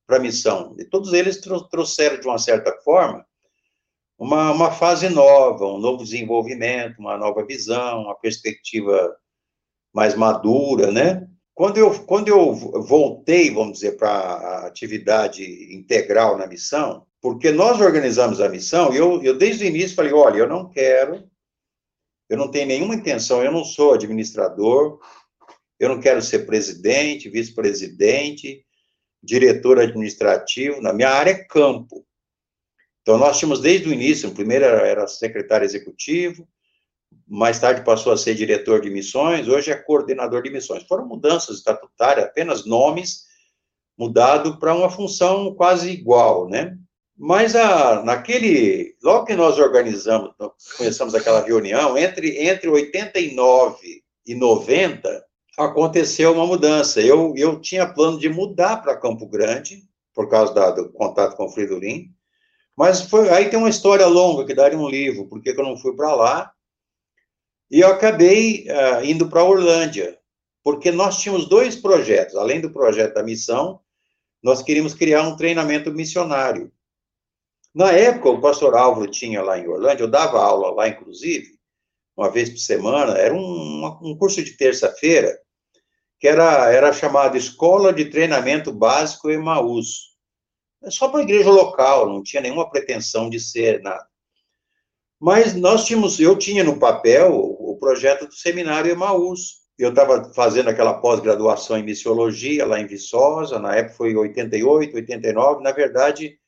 [0.06, 0.76] para a missão.
[0.78, 3.26] E todos eles trouxeram, de uma certa forma,
[4.20, 9.18] uma, uma fase nova, um novo desenvolvimento, uma nova visão, uma perspectiva
[9.92, 11.28] mais madura, né?
[11.56, 15.44] Quando eu, quando eu voltei, vamos dizer, para a atividade
[15.74, 20.12] integral na missão, porque nós organizamos a missão, e eu, eu desde o início falei,
[20.12, 21.30] olha, eu não quero,
[22.28, 25.00] eu não tenho nenhuma intenção, eu não sou administrador,
[25.80, 28.66] eu não quero ser presidente, vice-presidente,
[29.22, 32.06] diretor administrativo, na minha área é campo.
[33.02, 36.48] Então, nós tínhamos desde o início, primeiro era, era secretário executivo,
[37.28, 40.84] mais tarde passou a ser diretor de missões, hoje é coordenador de missões.
[40.84, 43.24] Foram mudanças estatutárias, apenas nomes
[43.98, 46.78] mudado para uma função quase igual, né?
[47.18, 50.32] Mas a, naquele, logo que nós organizamos,
[50.78, 55.24] começamos aquela reunião, entre, entre 89 e 90,
[55.58, 57.00] aconteceu uma mudança.
[57.02, 61.46] Eu, eu tinha plano de mudar para Campo Grande, por causa da, do contato com
[61.46, 62.12] o Fridolim,
[62.76, 65.96] mas foi, aí tem uma história longa que daria um livro, porque eu não fui
[65.96, 66.52] para lá,
[67.74, 70.16] e eu acabei uh, indo para Orlândia,
[70.64, 73.80] porque nós tínhamos dois projetos, além do projeto da missão,
[74.44, 76.72] nós queríamos criar um treinamento missionário.
[77.74, 81.58] Na época, o pastor Álvaro tinha lá em Orlândia, eu dava aula lá, inclusive,
[82.16, 85.36] uma vez por semana, era um, um curso de terça-feira,
[86.20, 90.16] que era, era chamado Escola de Treinamento Básico Emaús.
[90.84, 94.08] É só para a igreja local, não tinha nenhuma pretensão de ser nada.
[95.20, 99.64] Mas nós tínhamos, eu tinha no papel projeto do seminário Emaús.
[99.78, 105.62] Eu estava fazendo aquela pós-graduação em missiologia lá em Viçosa, na época foi 88, 89,
[105.62, 106.40] na verdade,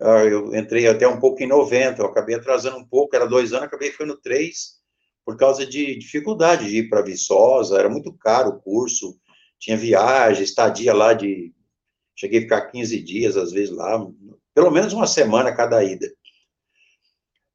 [0.00, 3.52] ah, eu entrei até um pouco em 90, eu acabei atrasando um pouco, era dois
[3.52, 4.78] anos, acabei ficando três,
[5.26, 9.18] por causa de dificuldade de ir para Viçosa, era muito caro o curso,
[9.58, 11.52] tinha viagem, estadia lá de.
[12.16, 13.98] Cheguei a ficar 15 dias, às vezes, lá,
[14.54, 16.10] pelo menos uma semana cada ida.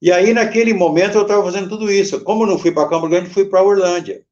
[0.01, 2.23] E aí, naquele momento, eu estava fazendo tudo isso.
[2.23, 4.25] Como não fui para Campo Grande, fui para Orlândia.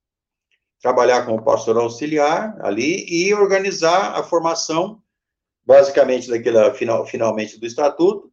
[0.81, 5.01] Trabalhar como pastor auxiliar ali e organizar a formação
[5.65, 8.31] basicamente daquela final, finalmente do estatuto,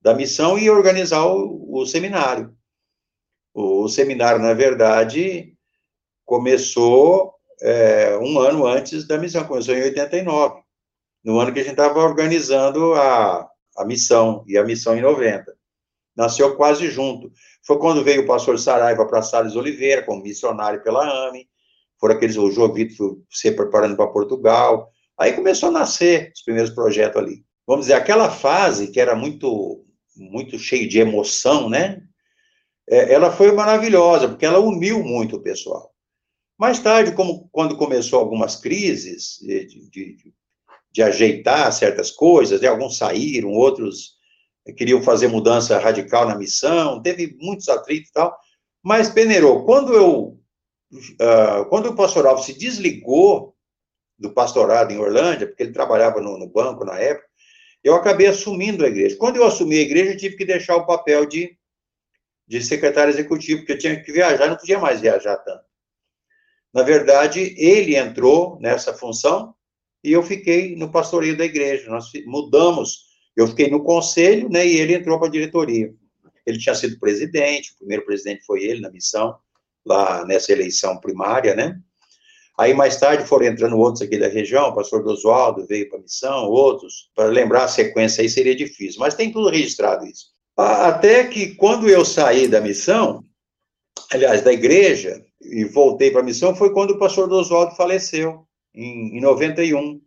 [0.00, 2.54] da missão e organizar o, o seminário.
[3.54, 5.54] O, o, seminário, na verdade,
[6.24, 10.60] começou é, um ano antes da missão, começou em 89,
[11.24, 13.48] no ano que a gente estava organizando a,
[13.78, 15.55] a missão, e a missão em 90.
[16.16, 17.30] Nasceu quase junto.
[17.66, 21.48] Foi quando veio o pastor Saraiva para Salles Oliveira, como missionário pela AME,
[22.00, 27.20] foram aqueles, o Jovito se preparando para Portugal, Aí começou a nascer os primeiros projetos
[27.20, 27.44] ali.
[27.66, 32.02] Vamos dizer, aquela fase que era muito, muito cheio de emoção, né?
[32.88, 35.90] É, ela foi maravilhosa, porque ela uniu muito o pessoal.
[36.58, 40.34] Mais tarde, como quando começou algumas crises de, de, de,
[40.92, 42.68] de ajeitar certas coisas, né?
[42.68, 44.15] alguns saíram, outros
[44.72, 48.36] queriam fazer mudança radical na missão, teve muitos atritos e tal,
[48.82, 49.64] mas peneirou.
[49.64, 50.38] Quando eu,
[50.92, 53.54] uh, quando o pastor Alves se desligou
[54.18, 57.26] do pastorado em Orlândia, porque ele trabalhava no, no, banco na época,
[57.84, 59.16] eu acabei assumindo a igreja.
[59.16, 61.56] Quando eu assumi a igreja, eu tive que deixar o papel de,
[62.46, 65.64] de secretário executivo, porque eu tinha que viajar, não podia mais viajar tanto.
[66.72, 69.54] Na verdade, ele entrou nessa função
[70.02, 71.90] e eu fiquei no pastoreio da igreja.
[71.90, 73.05] Nós mudamos,
[73.36, 75.92] eu fiquei no conselho, né, e ele entrou para a diretoria.
[76.46, 79.36] Ele tinha sido presidente, o primeiro presidente foi ele na missão,
[79.84, 81.78] lá nessa eleição primária, né?
[82.58, 86.02] Aí, mais tarde, foram entrando outros aqui da região, o pastor Oswaldo veio para a
[86.02, 87.10] missão, outros.
[87.14, 90.28] Para lembrar a sequência aí seria difícil, mas tem tudo registrado isso.
[90.56, 93.22] Até que, quando eu saí da missão,
[94.10, 99.18] aliás, da igreja, e voltei para a missão, foi quando o pastor Oswaldo faleceu, em,
[99.18, 100.00] em 91,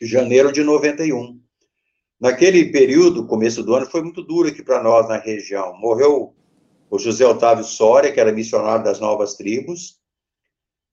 [0.00, 1.41] janeiro de 91.
[2.22, 5.76] Naquele período, começo do ano, foi muito duro aqui para nós na região.
[5.76, 6.32] Morreu
[6.88, 9.98] o José Otávio Soria, que era missionário das novas tribos,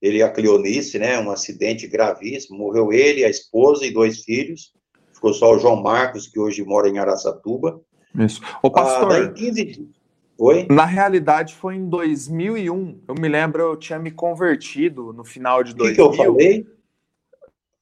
[0.02, 4.74] ele a Cleonice, né, um acidente gravíssimo, morreu ele, a esposa e dois filhos,
[5.14, 7.80] ficou só o João Marcos, que hoje mora em Araçatuba.
[8.18, 8.42] Isso.
[8.64, 9.88] Ô, pastor, ah, 15...
[10.36, 10.66] Oi?
[10.72, 15.76] Na realidade, foi em 2001, eu me lembro, eu tinha me convertido no final de
[15.76, 16.06] 2000.
[16.06, 16.68] O que, que eu falei?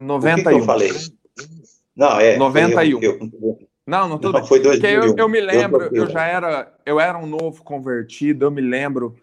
[0.01, 0.33] 91.
[0.33, 0.91] O que, que eu falei?
[1.97, 2.37] Não, é.
[2.37, 3.01] 91.
[3.01, 4.45] Eu, eu, não, não tudo não.
[4.45, 5.03] Foi 2001.
[5.03, 8.61] Eu, eu me lembro, eu, eu já era, eu era um novo convertido, eu me
[8.61, 9.15] lembro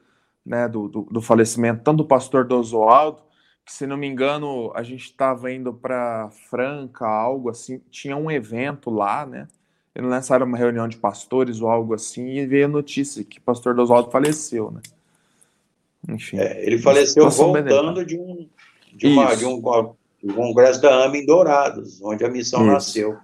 [0.45, 3.23] né, do, do, do, falecimento, tanto do pastor Dosoaldo,
[3.65, 8.31] que se não me engano, a gente estava indo para Franca, algo assim, tinha um
[8.31, 9.47] evento lá, né?
[9.95, 12.69] Eu não lembro se era uma reunião de pastores ou algo assim, e veio a
[12.69, 14.81] notícia que o pastor Dosoaldo faleceu, né?
[16.09, 16.39] Enfim.
[16.39, 18.49] É, ele faleceu voltando de um,
[18.93, 19.63] de, uma, de, um,
[20.25, 22.73] um congresso da AMA em Dourados, onde a missão Isso.
[22.73, 23.19] nasceu.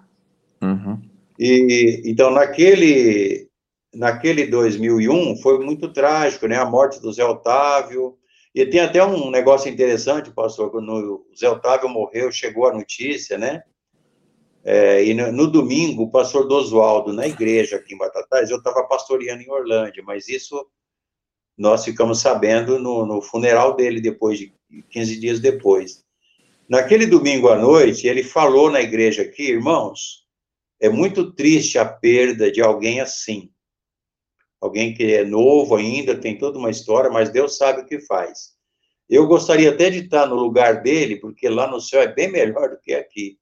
[0.62, 1.00] Uhum.
[1.38, 3.48] E, então, naquele,
[3.94, 6.56] naquele 2001 foi muito trágico, né?
[6.56, 8.18] A morte do Zé Otávio.
[8.54, 13.38] E tem até um negócio interessante, pastor, quando o Zé Otávio morreu, chegou a notícia,
[13.38, 13.62] né?
[14.62, 18.82] É, e no, no, domingo, o pastor Dosualdo, na igreja aqui em Batatais, eu estava
[18.84, 20.66] pastoreando em Orlândia, mas isso
[21.56, 24.52] nós ficamos sabendo no, no funeral dele, depois de
[24.90, 26.04] 15 dias depois.
[26.70, 30.24] Naquele domingo à noite, ele falou na igreja aqui, irmãos,
[30.80, 33.50] é muito triste a perda de alguém assim.
[34.60, 38.52] Alguém que é novo ainda, tem toda uma história, mas Deus sabe o que faz.
[39.08, 42.70] Eu gostaria até de estar no lugar dele, porque lá no céu é bem melhor
[42.70, 43.36] do que aqui.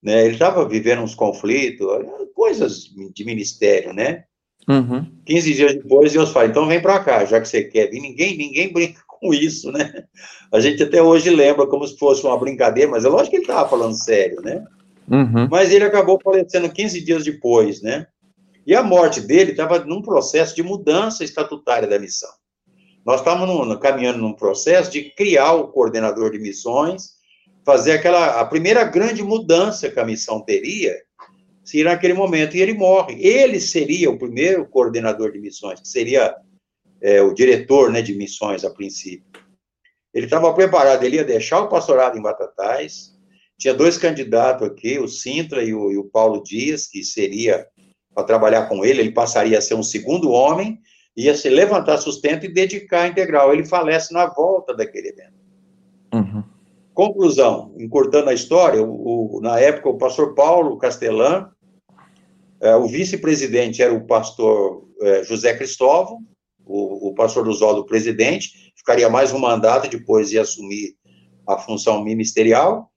[0.00, 0.24] Né?
[0.24, 1.84] Ele estava vivendo uns conflitos,
[2.32, 4.24] coisas de ministério, né?
[4.68, 5.04] Uhum.
[5.26, 8.00] 15 dias depois, Deus fala, então vem para cá, já que você quer vir.
[8.00, 10.04] Ninguém, ninguém brinca com isso, né?
[10.52, 13.44] A gente até hoje lembra como se fosse uma brincadeira, mas é lógico que ele
[13.44, 14.62] estava falando sério, né?
[15.10, 15.48] Uhum.
[15.50, 18.06] Mas ele acabou falecendo 15 dias depois, né?
[18.66, 22.28] E a morte dele estava num processo de mudança estatutária da missão.
[23.04, 27.14] Nós estávamos caminhando num processo de criar o coordenador de missões,
[27.64, 30.94] fazer aquela a primeira grande mudança que a missão teria,
[31.64, 33.16] seria naquele momento, e ele morre.
[33.20, 36.34] Ele seria o primeiro coordenador de missões, que seria
[37.04, 39.26] é, o diretor né, de missões a princípio.
[40.14, 43.12] Ele estava preparado, ele ia deixar o pastorado em Batatais,
[43.58, 47.66] tinha dois candidatos aqui, o Sintra e o, e o Paulo Dias, que seria
[48.14, 50.80] para trabalhar com ele, ele passaria a ser um segundo homem,
[51.14, 53.52] ia se levantar sustento e dedicar integral.
[53.52, 55.34] Ele falece na volta daquele evento.
[56.14, 56.42] Uhum.
[56.94, 61.50] Conclusão, encurtando a história, o, o, na época o pastor Paulo Castelã,
[62.60, 66.20] é, o vice-presidente era o pastor é, José Cristóvão,
[66.66, 70.96] o, o pastor Oswaldo presidente, ficaria mais um mandato, depois ia assumir
[71.46, 72.90] a função ministerial.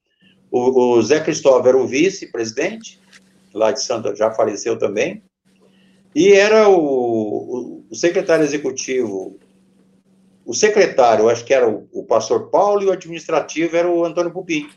[0.52, 3.00] O, o Zé Cristóvão era o vice-presidente,
[3.54, 5.24] lá de Santa, já faleceu também,
[6.16, 9.38] e era o, o, secretário executivo,
[10.46, 14.32] o secretário, acho que era o, o, pastor Paulo, e o administrativo era o Antônio
[14.32, 14.70] Pupim,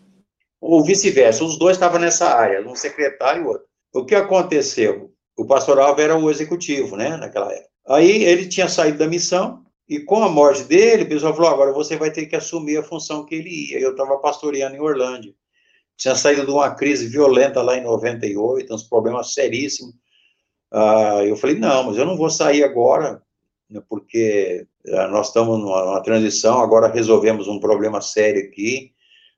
[0.61, 3.67] ou vice-versa, os dois estavam nessa área, um secretário e outro.
[3.95, 5.13] O que aconteceu?
[5.37, 7.70] O pastor Alves era o executivo, né, naquela época.
[7.89, 11.73] Aí ele tinha saído da missão, e com a morte dele, o pessoal falou: agora
[11.73, 13.81] você vai ter que assumir a função que ele ia.
[13.81, 15.35] Eu estava pastoreando em Orlândia
[16.01, 19.95] tinha saído de uma crise violenta lá em 98, uns problemas seríssimos.
[20.73, 23.23] Ah, eu falei, não, mas eu não vou sair agora,
[23.69, 28.93] né, porque ah, nós estamos numa, numa, transição, agora resolvemos um problema sério aqui,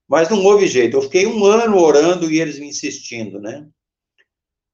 [0.06, 0.96] mas não houve jeito.
[0.96, 3.66] Eu fiquei um ano orando e eles me insistindo, né?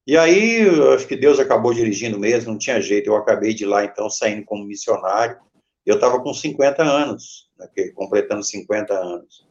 [0.09, 3.09] E aí, acho que Deus acabou dirigindo mesmo, não tinha jeito.
[3.11, 5.37] Eu acabei de lá, então, saindo como missionário.
[5.85, 9.47] Eu estava com 50 anos, né, completando 50 anos.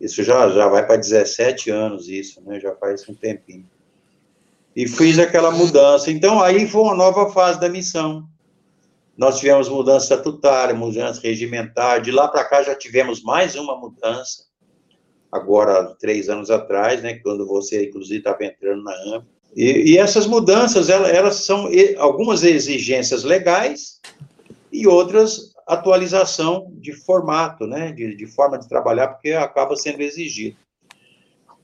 [0.00, 2.60] Isso já, já vai para 17 anos, isso, né?
[2.60, 3.68] Já faz um tempinho.
[4.76, 6.08] E fiz aquela mudança.
[6.08, 8.28] Então, aí foi uma nova fase da missão.
[9.16, 12.00] Nós tivemos mudança estatutária, mudança regimentar.
[12.00, 14.44] De lá para cá já tivemos mais uma mudança.
[15.32, 17.18] Agora, três anos atrás, né?
[17.18, 19.37] Quando você, inclusive, estava entrando na AMP.
[19.56, 21.68] E, e, essas mudanças, elas, elas são
[21.98, 24.00] algumas exigências legais
[24.70, 30.56] e outras atualização de formato, né, de, de forma de trabalhar, porque acaba sendo exigido.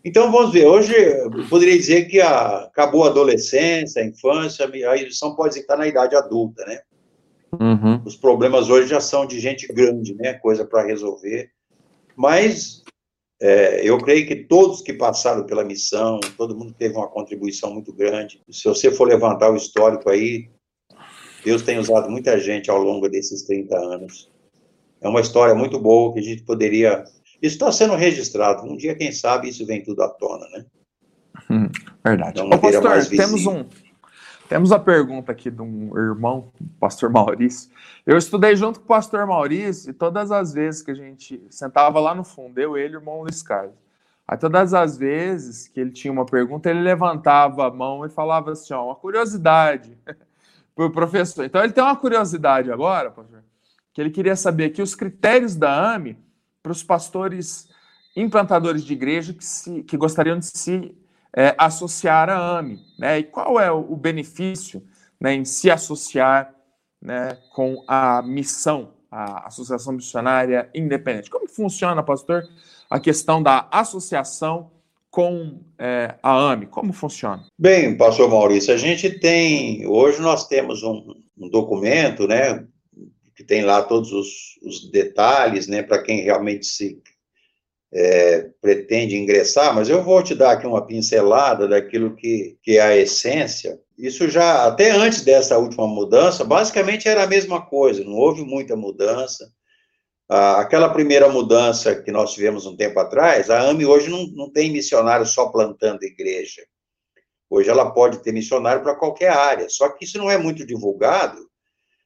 [0.05, 4.97] Então, vamos ver, hoje eu poderia dizer que a, acabou a adolescência, a infância, a
[4.99, 6.81] edição pode estar na idade adulta, né?
[7.59, 8.03] Uhum.
[8.05, 10.35] Os problemas hoje já são de gente grande, né?
[10.35, 11.51] Coisa para resolver.
[12.15, 12.83] Mas
[13.47, 17.93] é, eu creio que todos que passaram pela missão, todo mundo teve uma contribuição muito
[17.93, 18.41] grande.
[18.51, 20.49] Se você for levantar o histórico aí,
[21.45, 24.31] Deus tem usado muita gente ao longo desses 30 anos.
[24.99, 27.05] É uma história muito boa que a gente poderia.
[27.43, 28.67] Isso está sendo registrado.
[28.67, 30.65] Um dia, quem sabe, isso vem tudo à tona, né?
[31.51, 31.69] Hum,
[32.03, 32.41] verdade.
[32.41, 33.67] Ô, pastor, temos um.
[34.55, 37.69] Temos a pergunta aqui de um irmão, pastor Maurício.
[38.07, 41.99] Eu estudei junto com o pastor Maurício e todas as vezes que a gente sentava
[41.99, 43.75] lá no fundo, eu, ele e o irmão Luiz Carlos.
[44.29, 48.53] Aí todas as vezes que ele tinha uma pergunta, ele levantava a mão e falava
[48.53, 49.99] assim: ó, uma curiosidade.
[50.73, 51.45] para o professor.
[51.45, 53.43] Então ele tem uma curiosidade agora, pastor,
[53.93, 56.17] que ele queria saber aqui os critérios da AME
[56.63, 57.69] para os pastores
[58.15, 60.97] implantadores de igreja que, se, que gostariam de se
[61.37, 63.19] é, associar à AME, né?
[63.19, 64.83] E qual é o, benefício
[65.21, 66.55] né, em se associar
[67.03, 71.31] né, com a missão, a Associação Missionária Independente?
[71.31, 72.45] Como funciona, pastor,
[72.89, 74.71] a questão da associação
[75.11, 76.67] com é, a AME?
[76.67, 77.45] Como funciona?
[77.59, 82.65] Bem, pastor Maurício, a gente tem, hoje nós temos um, um documento, né,
[83.35, 87.03] que tem lá todos os, os detalhes, né, para quem realmente se
[87.95, 92.81] é, pretende ingressar, mas eu vou te dar aqui uma pincelada daquilo que, que é
[92.81, 93.79] a essência.
[93.97, 98.75] Isso já, até antes dessa última mudança, basicamente era a mesma coisa, não houve muita
[98.75, 99.49] mudança.
[100.29, 104.51] Ah, aquela primeira mudança que nós tivemos um tempo atrás, a AME hoje não, não
[104.51, 106.63] tem missionário só plantando igreja.
[107.49, 111.39] Hoje ela pode ter missionário para qualquer área, só que isso não é muito divulgado,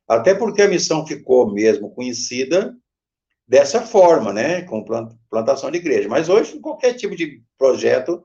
[0.06, 2.76] Até porque a missão ficou mesmo conhecida
[3.48, 4.84] dessa forma, né, com
[5.30, 6.08] plantação de igreja.
[6.08, 8.22] Mas hoje, qualquer tipo de projeto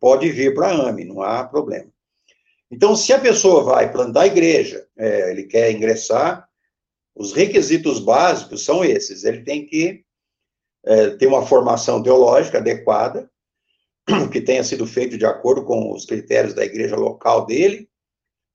[0.00, 1.88] pode vir para a AME, não há problema.
[2.70, 6.48] Então, se a pessoa vai plantar a igreja, é, ele quer ingressar,
[7.14, 9.24] os requisitos básicos são esses.
[9.24, 10.04] Ele tem que
[10.84, 13.30] é, ter uma formação teológica adequada,
[14.32, 17.88] que tenha sido feito de acordo com os critérios da igreja local dele,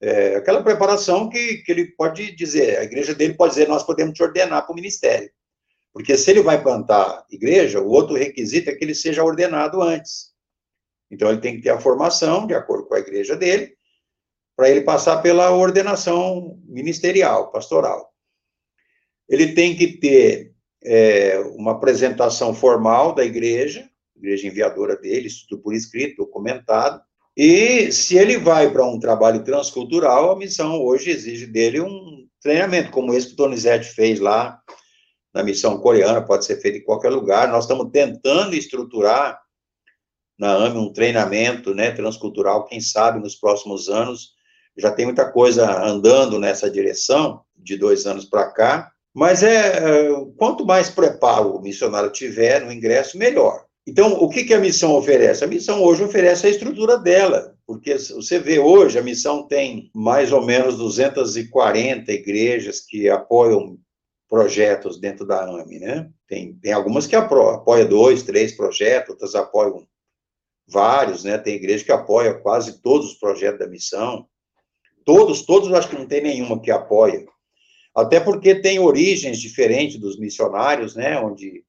[0.01, 4.13] é, aquela preparação que, que ele pode dizer, a igreja dele pode dizer, nós podemos
[4.13, 5.29] te ordenar para o ministério.
[5.95, 10.33] Porque se ele vai plantar igreja, o outro requisito é que ele seja ordenado antes.
[11.09, 13.71] Então, ele tem que ter a formação, de acordo com a igreja dele,
[14.57, 18.13] para ele passar pela ordenação ministerial, pastoral.
[19.29, 25.73] Ele tem que ter é, uma apresentação formal da igreja, igreja enviadora dele, tudo por
[25.73, 27.01] escrito, documentado.
[27.37, 32.91] E se ele vai para um trabalho transcultural, a missão hoje exige dele um treinamento,
[32.91, 34.61] como esse que o Donizete fez lá
[35.36, 37.49] na missão coreana, pode ser feito em qualquer lugar.
[37.49, 39.38] Nós estamos tentando estruturar
[40.39, 44.29] na AME um treinamento né, transcultural, quem sabe nos próximos anos.
[44.77, 50.09] Já tem muita coisa andando nessa direção, de dois anos para cá, mas é, é,
[50.38, 53.65] quanto mais preparo o missionário tiver no ingresso, melhor.
[53.88, 55.43] Então, o que, que a missão oferece?
[55.43, 60.31] A missão hoje oferece a estrutura dela, porque você vê hoje, a missão tem mais
[60.31, 63.77] ou menos 240 igrejas que apoiam
[64.30, 66.09] projetos dentro da AME, né?
[66.28, 69.88] Tem, tem algumas que apoiam dois, três projetos, outras apoiam
[70.67, 71.38] vários, né?
[71.38, 74.28] Tem igreja que apoia quase todos os projetos da missão.
[75.03, 77.26] Todos, todos, acho que não tem nenhuma que apoia.
[77.93, 81.19] Até porque tem origens diferentes dos missionários, né?
[81.19, 81.63] Onde...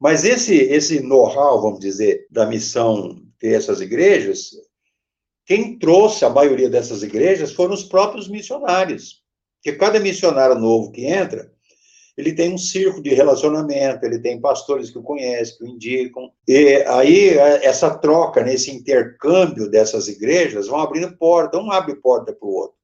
[0.00, 4.50] Mas esse, esse know-how, vamos dizer, da missão ter essas igrejas,
[5.44, 9.19] quem trouxe a maioria dessas igrejas foram os próprios missionários.
[9.62, 11.52] Porque cada missionário novo que entra,
[12.16, 16.30] ele tem um círculo de relacionamento, ele tem pastores que o conhecem, que o indicam.
[16.48, 17.30] E aí,
[17.62, 22.76] essa troca, nesse intercâmbio dessas igrejas, vão abrindo porta, um abre porta para o outro.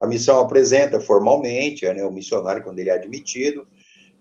[0.00, 3.66] A missão apresenta formalmente, né, o missionário, quando ele é admitido,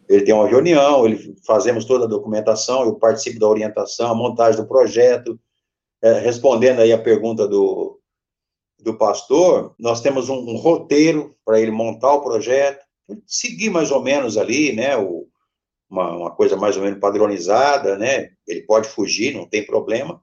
[0.08, 4.62] ele tem uma reunião, ele fazemos toda a documentação, eu participo da orientação, a montagem
[4.62, 5.38] do projeto,
[6.02, 8.00] é, respondendo aí a pergunta do,
[8.80, 12.86] do pastor, nós temos um, um roteiro para ele montar o projeto,
[13.26, 15.28] seguir mais ou menos ali, né, o,
[15.90, 20.22] uma, uma, coisa mais ou menos padronizada, né, ele pode fugir, não tem problema,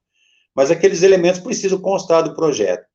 [0.54, 2.86] mas aqueles elementos precisam constar do projeto.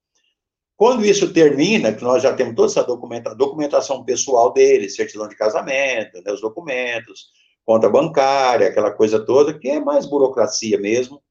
[0.75, 5.35] Quando isso termina, que nós já temos toda essa documenta, documentação pessoal dele, certidão de
[5.35, 7.31] casamento, né, os documentos,
[7.65, 11.21] conta bancária, aquela coisa toda, que é mais burocracia mesmo,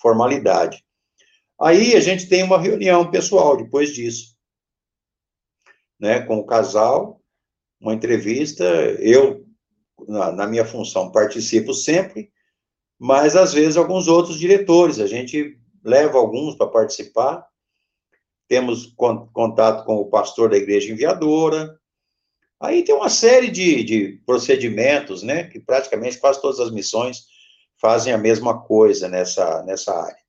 [0.00, 0.84] formalidade.
[1.62, 4.36] Aí a gente tem uma reunião pessoal depois disso,
[5.98, 7.22] né, com o casal,
[7.80, 8.64] uma entrevista,
[8.98, 9.46] eu,
[10.08, 12.32] na, na minha função, participo sempre,
[12.98, 17.46] mas às vezes alguns outros diretores, a gente leva alguns para participar,
[18.48, 18.92] temos
[19.32, 21.78] contato com o pastor da igreja enviadora.
[22.60, 27.22] Aí tem uma série de, de procedimentos, né, que praticamente quase todas as missões
[27.80, 30.21] fazem a mesma coisa nessa, nessa área.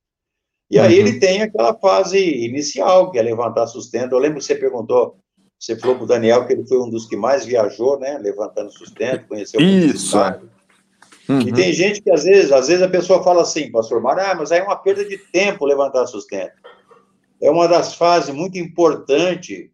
[0.74, 1.08] E aí uhum.
[1.08, 4.14] ele tem aquela fase inicial, que é levantar sustento.
[4.14, 5.18] Eu lembro que você perguntou,
[5.60, 8.72] você falou para o Daniel que ele foi um dos que mais viajou, né, levantando
[8.72, 10.18] sustento, conheceu Isso.
[11.30, 11.42] Uhum.
[11.42, 14.36] E tem gente que às vezes, às vezes a pessoa fala assim, pastor Mário, ah,
[14.36, 16.64] mas aí é uma perda de tempo levantar sustento
[17.44, 19.70] é uma das fases muito importantes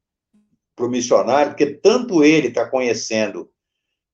[0.75, 3.47] para o missionário, porque tanto ele está conhecendo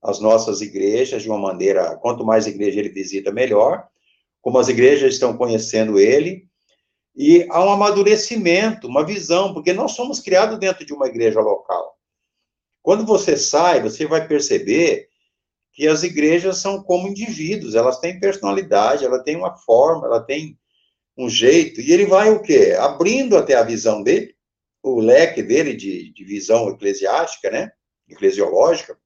[0.03, 3.87] as nossas igrejas de uma maneira, quanto mais igreja ele visita, melhor,
[4.41, 6.47] como as igrejas estão conhecendo ele,
[7.15, 11.95] e há um amadurecimento, uma visão, porque nós somos criados dentro de uma igreja local.
[12.81, 15.07] Quando você sai, você vai perceber
[15.71, 20.57] que as igrejas são como indivíduos, elas têm personalidade, ela tem uma forma, ela tem
[21.17, 22.75] um jeito, e ele vai o quê?
[22.77, 24.35] Abrindo até a visão dele,
[24.83, 27.71] o leque dele de, de visão eclesiástica, né?
[28.07, 28.97] Eclesiológica,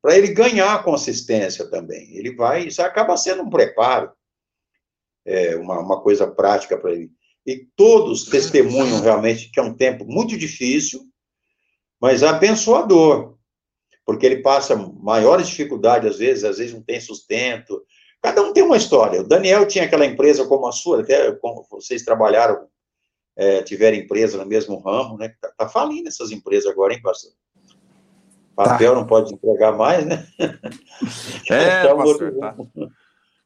[0.00, 2.14] para ele ganhar consistência também.
[2.14, 4.12] Ele vai, isso acaba sendo um preparo,
[5.24, 7.10] é, uma, uma coisa prática para ele.
[7.46, 11.02] E todos testemunham realmente que é um tempo muito difícil,
[12.00, 13.36] mas abençoador,
[14.04, 17.82] porque ele passa maiores dificuldades às vezes, às vezes não tem sustento,
[18.22, 19.20] Cada um tem uma história.
[19.20, 22.68] O Daniel tinha aquela empresa como a sua, até como vocês trabalharam,
[23.36, 25.34] é, tiveram empresa no mesmo ramo, né?
[25.40, 27.32] Tá, tá falindo essas empresas agora, hein, pastor?
[28.54, 29.00] Papel tá.
[29.00, 30.24] não pode entregar mais, né?
[31.50, 32.38] É, pastor, outro...
[32.38, 32.56] tá.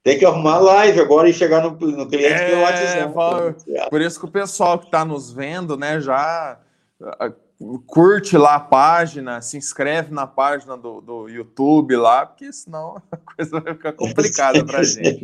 [0.06, 3.90] Tem que arrumar live agora e chegar no, no cliente é, pelo WhatsApp.
[3.90, 6.60] Por isso que o pessoal que está nos vendo, né, já
[7.88, 13.16] curte lá a página, se inscreve na página do, do YouTube lá, porque senão a
[13.16, 15.20] coisa vai ficar complicada para gente.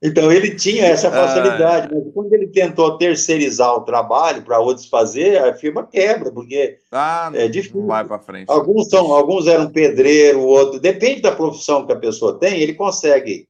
[0.00, 4.86] Então ele tinha essa facilidade, ah, mas quando ele tentou terceirizar o trabalho para outros
[4.86, 7.80] fazer, a firma quebra, porque ah, é difícil.
[7.80, 8.46] Não vai para frente.
[8.48, 13.47] Alguns são, alguns eram pedreiro, outro depende da profissão que a pessoa tem, ele consegue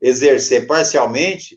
[0.00, 1.56] exercer parcialmente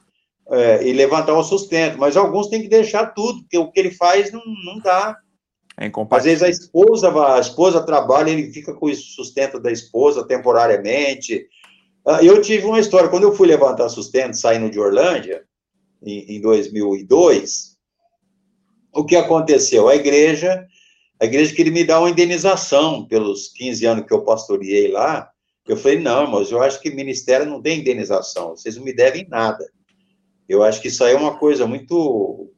[0.50, 3.92] é, e levantar o sustento, mas alguns têm que deixar tudo, porque o que ele
[3.92, 5.18] faz não, não dá.
[5.78, 10.28] É Às vezes a esposa, a esposa trabalha, ele fica com o sustento da esposa
[10.28, 11.48] temporariamente.
[12.06, 15.46] Ah, eu tive uma história, quando eu fui levantar sustento saindo de Orlândia,
[16.04, 17.78] em, em 2002,
[18.94, 19.88] o que aconteceu?
[19.88, 20.66] A igreja,
[21.22, 25.30] a igreja queria me dar uma indenização pelos 15 anos que eu pastoreei lá.
[25.70, 29.28] Eu falei, não, mas eu acho que ministério não tem indenização, vocês não me devem
[29.30, 29.70] nada.
[30.48, 32.52] Eu acho que isso aí é uma coisa muito,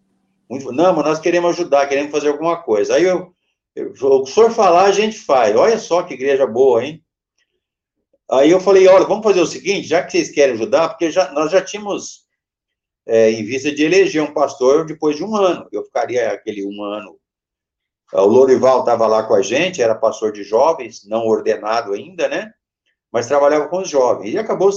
[0.49, 0.71] muito.
[0.71, 2.95] Não, mas nós queremos ajudar, queremos fazer alguma coisa.
[2.95, 3.35] Aí eu,
[3.75, 5.53] eu, o senhor falar, a gente faz.
[5.57, 7.03] Olha só que igreja boa, hein?
[8.31, 11.33] Aí eu falei, olha, vamos fazer o seguinte, já que vocês querem ajudar, porque já,
[11.33, 12.21] nós já tínhamos
[13.05, 15.67] é, em vista de eleger um pastor depois de um ano.
[15.69, 17.19] Eu ficaria aquele um ano.
[18.13, 22.53] O Lorival estava lá com a gente, era pastor de jovens, não ordenado ainda, né?
[23.11, 24.33] Mas trabalhava com os jovens.
[24.33, 24.71] E acabou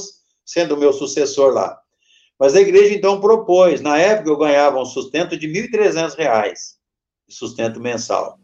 [0.44, 1.78] sendo o meu sucessor lá.
[2.38, 3.80] Mas a igreja, então, propôs.
[3.80, 6.54] Na época, eu ganhava um sustento de R$ 1.300,
[7.28, 8.38] sustento mensal.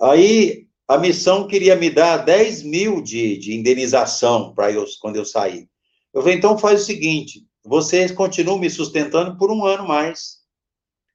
[0.00, 5.24] Aí, a missão queria me dar 10 mil de, de indenização para eu, quando eu
[5.24, 5.68] sair.
[6.14, 10.36] Eu falei, então faz o seguinte, vocês continuam me sustentando por um ano mais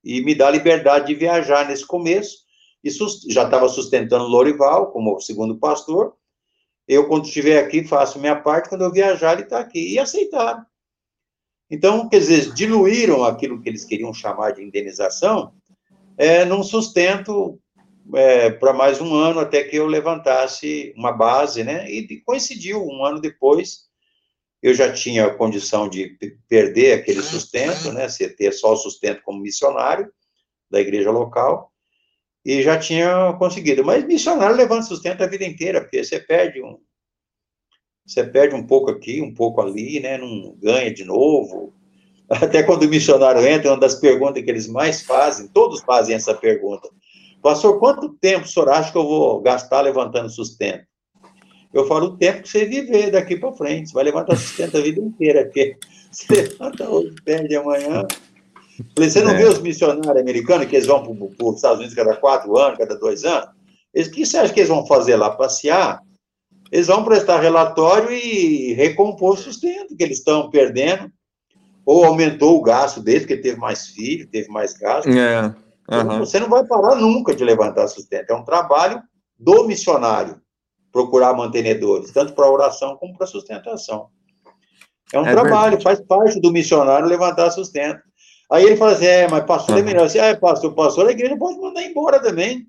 [0.03, 2.39] e me dá liberdade de viajar nesse começo.
[2.83, 2.89] E
[3.29, 6.15] já estava sustentando Lorival como segundo pastor.
[6.91, 8.67] Eu, quando estiver aqui, faço minha parte.
[8.67, 9.93] Quando eu viajar, ele está aqui.
[9.93, 10.65] E aceitaram.
[11.69, 15.53] Então, quer dizer, diluíram aquilo que eles queriam chamar de indenização
[16.17, 17.57] é, num sustento
[18.13, 21.89] é, para mais um ano até que eu levantasse uma base, né?
[21.89, 23.83] E coincidiu, um ano depois,
[24.61, 26.17] eu já tinha a condição de
[26.49, 28.07] perder aquele sustento, né?
[28.37, 30.11] Ter só o sustento como missionário
[30.69, 31.70] da igreja local,
[32.45, 33.83] e já tinha conseguido.
[33.83, 36.77] Mas missionário levanta sustento a vida inteira, porque você perde um,
[38.05, 40.17] você perde um pouco aqui, um pouco ali, né?
[40.17, 41.73] Não ganha de novo.
[42.29, 46.33] Até quando o missionário entra, uma das perguntas que eles mais fazem, todos fazem essa
[46.33, 46.89] pergunta.
[47.41, 50.85] Pastor, quanto tempo o senhor acha que eu vou gastar levantando sustento?
[51.73, 53.89] Eu falo o tempo que você viver daqui para frente.
[53.89, 55.77] Você vai levantar sustento a vida inteira, porque
[56.11, 58.05] você levanta hoje, perde amanhã.
[58.97, 59.37] Você não é.
[59.37, 62.97] vê os missionários americanos que eles vão para os Estados Unidos cada quatro anos, cada
[62.97, 63.49] dois anos?
[63.93, 65.29] o que você acha que eles vão fazer lá?
[65.31, 66.01] Passear?
[66.71, 71.11] eles vão prestar relatório e recompor o sustento que eles estão perdendo,
[71.85, 75.09] ou aumentou o gasto deles, porque teve mais filho, teve mais gasto.
[75.09, 76.19] É, uhum.
[76.19, 78.31] Você não vai parar nunca de levantar sustento.
[78.31, 79.01] É um trabalho
[79.37, 80.39] do missionário
[80.91, 84.07] procurar mantenedores, tanto para oração como para sustentação.
[85.11, 85.83] É um é trabalho, verdade.
[85.83, 88.01] faz parte do missionário levantar sustento.
[88.51, 89.81] Aí ele fala assim: é, mas pastor uhum.
[89.81, 90.05] é melhor.
[90.05, 92.67] Assim, ah, pastor, pastor, a igreja pode mandar embora também.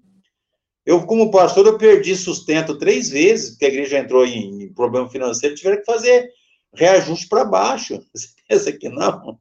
[0.86, 5.08] Eu, como pastor, eu perdi sustento três vezes, porque a igreja entrou em, em problema
[5.08, 6.28] financeiro, tiveram que fazer
[6.74, 8.00] reajuste para baixo.
[8.14, 9.38] Você pensa que não?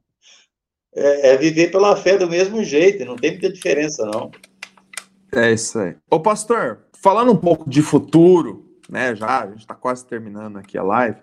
[0.94, 4.30] É, é, viver pela fé do mesmo jeito, não tem muita diferença, não.
[5.34, 5.96] É isso aí.
[6.10, 9.14] Ô, pastor, falando um pouco de futuro, né?
[9.14, 11.18] Já, a gente está quase terminando aqui a live.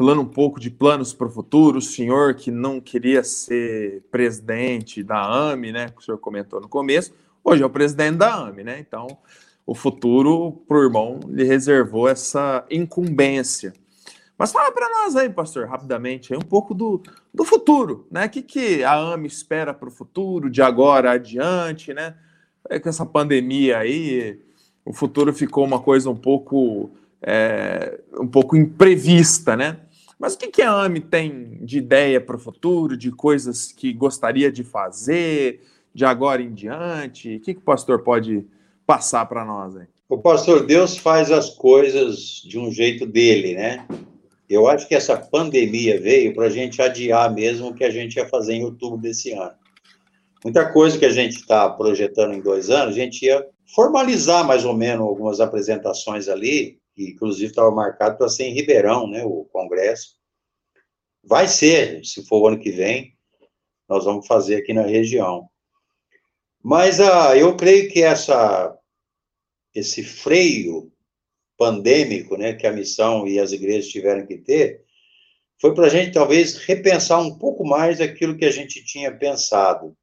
[0.00, 5.02] Falando um pouco de planos para o futuro, o senhor que não queria ser presidente
[5.02, 5.90] da AME, né?
[5.90, 7.12] Que o senhor comentou no começo,
[7.44, 8.78] hoje é o presidente da AME, né?
[8.80, 9.18] Então,
[9.66, 13.74] o futuro para o irmão lhe reservou essa incumbência.
[14.38, 17.02] Mas fala para nós aí, pastor, rapidamente, aí, um pouco do,
[17.34, 18.24] do futuro, né?
[18.24, 22.14] O que, que a AME espera para o futuro, de agora adiante, né?
[22.70, 24.40] É, com essa pandemia aí,
[24.82, 26.90] o futuro ficou uma coisa um pouco,
[27.20, 29.76] é, um pouco imprevista, né?
[30.20, 33.90] Mas o que, que a AME tem de ideia para o futuro, de coisas que
[33.90, 35.62] gostaria de fazer,
[35.94, 37.36] de agora em diante?
[37.36, 38.44] O que, que o pastor pode
[38.86, 39.86] passar para nós aí?
[40.10, 43.86] O pastor, Deus faz as coisas de um jeito dele, né?
[44.46, 48.16] Eu acho que essa pandemia veio para a gente adiar mesmo o que a gente
[48.16, 49.54] ia fazer em outubro desse ano.
[50.44, 54.66] Muita coisa que a gente está projetando em dois anos, a gente ia formalizar mais
[54.66, 60.16] ou menos algumas apresentações ali, inclusive estava marcado para ser em Ribeirão, né, o congresso.
[61.22, 63.16] Vai ser, se for o ano que vem,
[63.88, 65.48] nós vamos fazer aqui na região.
[66.62, 68.76] Mas ah, eu creio que essa
[69.74, 70.92] esse freio
[71.56, 74.82] pandêmico, né, que a missão e as igrejas tiveram que ter,
[75.60, 79.96] foi para a gente talvez repensar um pouco mais aquilo que a gente tinha pensado.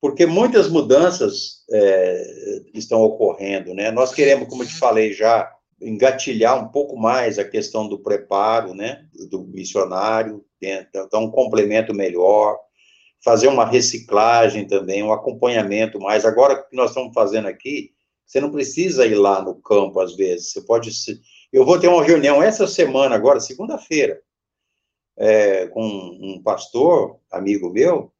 [0.00, 3.90] porque muitas mudanças é, estão ocorrendo, né?
[3.90, 8.74] Nós queremos, como eu te falei já, engatilhar um pouco mais a questão do preparo,
[8.74, 12.58] né, do missionário, então um complemento melhor,
[13.22, 16.24] fazer uma reciclagem também, um acompanhamento mais.
[16.24, 17.92] Agora, o que nós estamos fazendo aqui,
[18.24, 20.90] você não precisa ir lá no campo, às vezes, você pode...
[21.52, 24.20] Eu vou ter uma reunião essa semana, agora, segunda-feira,
[25.16, 28.12] é, com um pastor, amigo meu,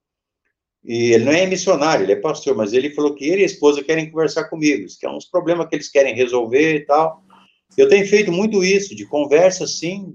[0.85, 3.47] e ele não é missionário, ele é pastor, mas ele falou que ele e a
[3.47, 7.25] esposa querem conversar comigo, que é uns problemas que eles querem resolver e tal.
[7.77, 10.15] Eu tenho feito muito isso, de conversa, sim,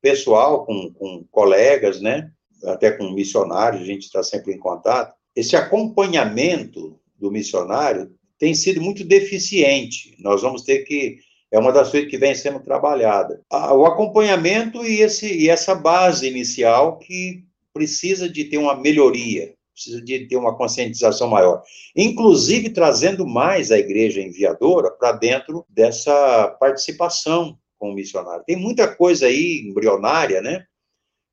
[0.00, 2.30] pessoal, com, com colegas, né?
[2.64, 5.14] Até com missionários, a gente está sempre em contato.
[5.34, 10.16] Esse acompanhamento do missionário tem sido muito deficiente.
[10.18, 11.18] Nós vamos ter que
[11.50, 13.42] é uma das coisas que vem sendo trabalhada.
[13.50, 17.44] O acompanhamento e, esse, e essa base inicial que
[17.74, 21.62] precisa de ter uma melhoria precisa de ter uma conscientização maior.
[21.96, 28.44] Inclusive trazendo mais a igreja enviadora para dentro dessa participação com o missionário.
[28.46, 30.64] Tem muita coisa aí embrionária, né?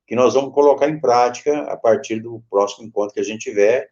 [0.08, 3.90] Que nós vamos colocar em prática a partir do próximo encontro que a gente tiver,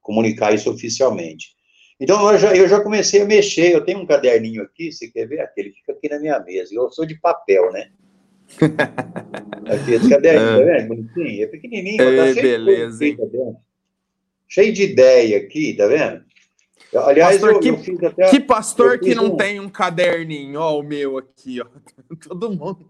[0.00, 1.56] comunicar isso oficialmente.
[1.98, 3.72] Então, eu já, eu já comecei a mexer.
[3.72, 5.40] Eu tenho um caderninho aqui, você quer ver?
[5.40, 6.72] Aquele fica aqui na minha mesa.
[6.74, 7.90] Eu sou de papel, né?
[9.66, 10.58] Aqui, esse caderninho, é.
[10.58, 10.88] tá vendo?
[10.88, 12.00] Bonitinho, é pequenininho.
[12.00, 13.16] É, tá beleza, hein?
[14.48, 16.24] Cheio de ideia aqui, tá vendo?
[16.94, 19.36] Aliás, pastor, eu, que, eu até, que pastor que não um...
[19.36, 21.66] tem um caderninho, ó, o meu aqui, ó.
[22.28, 22.86] Todo mundo.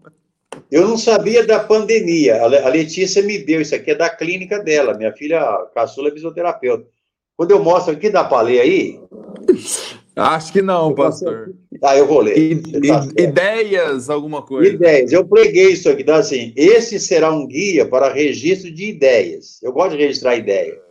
[0.71, 2.41] Eu não sabia da pandemia.
[2.41, 4.97] A Letícia me deu isso aqui, é da clínica dela.
[4.97, 5.41] Minha filha
[5.73, 6.87] caçula é fisioterapeuta.
[7.35, 8.99] Quando eu mostro aqui, dá para ler aí?
[10.15, 11.53] Acho que não, pastor.
[11.83, 12.35] Ah, eu vou ler.
[12.35, 14.73] I, tá ideias, alguma coisa.
[14.73, 15.11] Ideias.
[15.11, 16.51] Eu preguei isso aqui, tá assim.
[16.55, 19.61] Esse será um guia para registro de ideias.
[19.61, 20.86] Eu gosto de registrar ideias.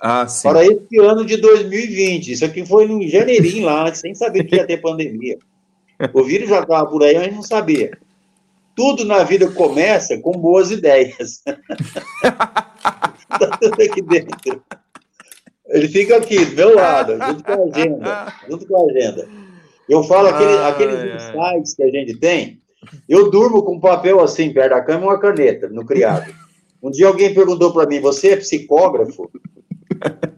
[0.00, 0.48] Ah, sim.
[0.48, 2.32] Para esse ano de 2020.
[2.32, 5.38] Isso aqui foi no janeirinho lá, sem saber que ia ter pandemia.
[6.14, 7.98] O vírus já estava por aí, a gente não sabia.
[8.74, 11.42] Tudo na vida começa com boas ideias.
[12.16, 14.62] Está tudo aqui dentro.
[15.68, 18.34] Ele fica aqui, do meu lado, junto com a agenda.
[18.48, 19.28] Junto com a agenda.
[19.86, 21.16] Eu falo aquele, ah, aqueles é.
[21.16, 22.60] insights que a gente tem.
[23.08, 26.34] Eu durmo com um papel assim, perto da cama e uma caneta no criado.
[26.82, 29.30] Um dia alguém perguntou para mim: Você é psicógrafo?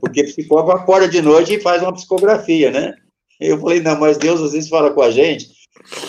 [0.01, 2.95] Porque psicólogo acorda de noite e faz uma psicografia, né?
[3.41, 5.49] Eu falei, não, mas Deus às vezes fala com a gente,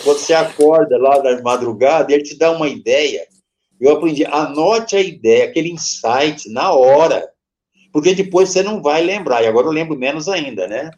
[0.04, 3.26] quando você acorda lá na madrugada, ele te dá uma ideia.
[3.80, 7.28] Eu aprendi, anote a ideia, aquele insight na hora,
[7.92, 10.90] porque depois você não vai lembrar, e agora eu lembro menos ainda, né?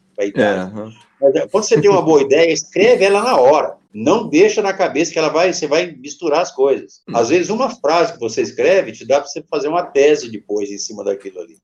[0.42, 0.92] É, uhum.
[1.20, 3.76] Mas, é, quando você tem uma boa ideia, escreve ela na hora.
[3.92, 7.00] Não deixa na cabeça que ela vai, você vai misturar as coisas.
[7.14, 10.70] Às vezes, uma frase que você escreve te dá para você fazer uma tese depois
[10.70, 11.56] em cima daquilo ali.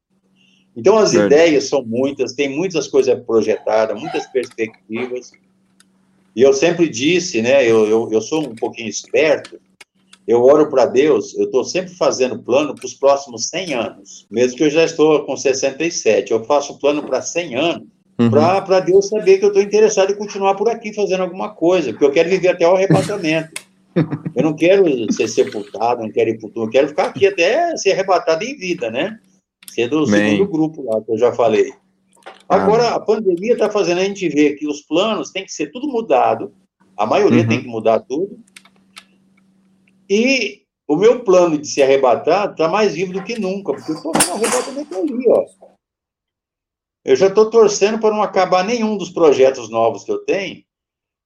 [0.77, 5.33] Então, as ideias são muitas, tem muitas coisas projetadas, muitas perspectivas.
[6.35, 9.61] E eu sempre disse, né, eu, eu, eu sou um pouquinho esperto,
[10.27, 14.57] eu oro para Deus, eu estou sempre fazendo plano para os próximos 100 anos, mesmo
[14.57, 18.31] que eu já estou com 67, eu faço plano para 100 anos, uhum.
[18.31, 22.05] para Deus saber que eu estou interessado em continuar por aqui fazendo alguma coisa, porque
[22.05, 23.61] eu quero viver até o arrebatamento.
[24.35, 27.77] eu não quero ser sepultado, não quero ir para o eu quero ficar aqui até
[27.77, 29.19] ser arrebatado em vida, né?
[29.73, 31.73] Que é do segundo grupo lá, que eu já falei.
[32.49, 32.97] Agora, ah.
[32.97, 36.53] a pandemia está fazendo a gente ver que os planos têm que ser tudo mudado,
[36.97, 37.49] a maioria uhum.
[37.49, 38.39] tem que mudar tudo,
[40.09, 43.97] e o meu plano de se arrebatar está mais vivo do que nunca, porque eu
[43.97, 45.45] estou no arrebatamento ali, ó.
[47.05, 50.63] Eu já estou torcendo para não acabar nenhum dos projetos novos que eu tenho,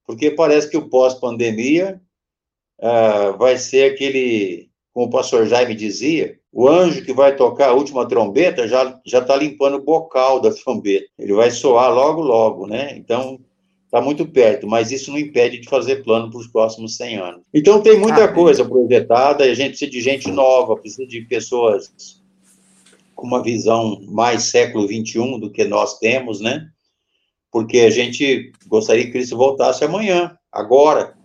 [0.06, 2.00] porque parece que o pós-pandemia
[2.80, 7.74] uh, vai ser aquele, como o pastor Jaime dizia, o anjo que vai tocar a
[7.74, 11.04] última trombeta já já está limpando o bocal da trombeta.
[11.18, 12.96] Ele vai soar logo, logo, né?
[12.96, 13.38] Então,
[13.84, 17.42] está muito perto, mas isso não impede de fazer plano para os próximos 100 anos.
[17.52, 21.92] Então, tem muita ah, coisa projetada, a gente precisa de gente nova, precisa de pessoas
[23.14, 26.66] com uma visão mais século XXI do que nós temos, né?
[27.52, 31.18] Porque a gente gostaria que Cristo voltasse amanhã, agora.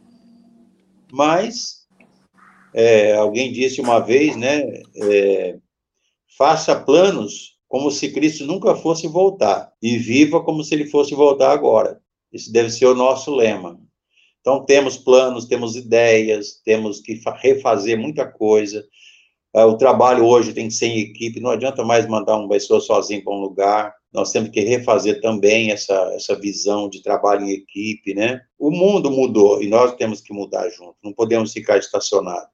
[1.10, 1.81] Mas
[2.74, 4.62] é, alguém disse uma vez, né?
[4.96, 5.58] É,
[6.38, 11.52] faça planos como se Cristo nunca fosse voltar e viva como se ele fosse voltar
[11.52, 12.02] agora.
[12.32, 13.80] Esse deve ser o nosso lema.
[14.42, 18.84] Então, temos planos, temos ideias, temos que refazer muita coisa.
[19.54, 22.82] É, o trabalho hoje tem que ser em equipe, não adianta mais mandar uma pessoa
[22.82, 23.94] sozinho para um lugar.
[24.12, 28.42] Nós temos que refazer também essa, essa visão de trabalho em equipe, né?
[28.58, 32.50] O mundo mudou e nós temos que mudar junto, não podemos ficar estacionados.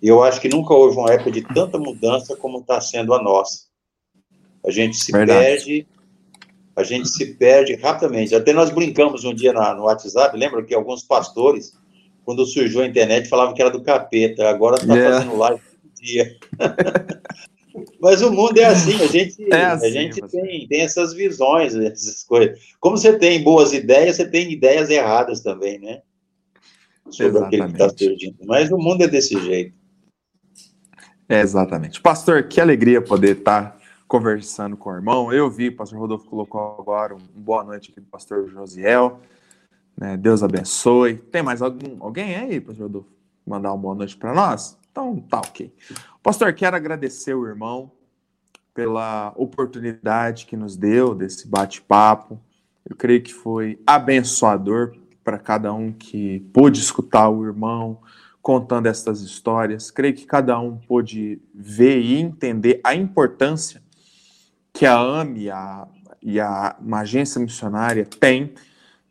[0.00, 3.22] E eu acho que nunca houve uma época de tanta mudança como está sendo a
[3.22, 3.68] nossa.
[4.64, 5.38] A gente se Verdade.
[5.40, 5.86] perde,
[6.76, 8.34] a gente se perde rapidamente.
[8.34, 11.72] Até nós brincamos um dia na, no WhatsApp, lembra que alguns pastores,
[12.24, 15.16] quando surgiu a internet, falavam que era do capeta, agora está yeah.
[15.16, 16.36] fazendo live todo dia.
[18.00, 20.30] Mas o mundo é assim, a gente, é assim, a gente mas...
[20.32, 22.58] tem, tem essas visões, essas coisas.
[22.80, 26.02] Como você tem boas ideias, você tem ideias erradas também, né?
[27.08, 27.46] Sobre Exatamente.
[27.46, 28.36] aquele que está surgindo.
[28.46, 29.77] Mas o mundo é desse jeito.
[31.28, 32.00] Exatamente.
[32.00, 33.76] Pastor, que alegria poder estar
[34.06, 35.30] conversando com o irmão.
[35.30, 39.20] Eu vi, o pastor Rodolfo colocou agora um boa noite aqui do pastor Josiel.
[39.94, 40.16] Né?
[40.16, 41.16] Deus abençoe.
[41.16, 43.08] Tem mais algum, alguém aí, pastor Rodolfo?
[43.46, 44.78] Mandar uma boa noite para nós?
[44.90, 45.72] Então, tá ok.
[46.22, 47.92] Pastor, quero agradecer o irmão
[48.72, 52.40] pela oportunidade que nos deu desse bate-papo.
[52.88, 58.00] Eu creio que foi abençoador para cada um que pôde escutar o irmão
[58.48, 59.90] contando essas histórias.
[59.90, 63.82] Creio que cada um pôde ver e entender a importância
[64.72, 65.86] que a AME a,
[66.22, 68.54] e a uma agência missionária tem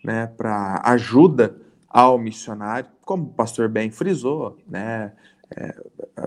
[0.04, 1.56] né, para ajuda
[1.88, 5.14] ao missionário, como o pastor bem frisou, né,
[5.56, 5.76] é,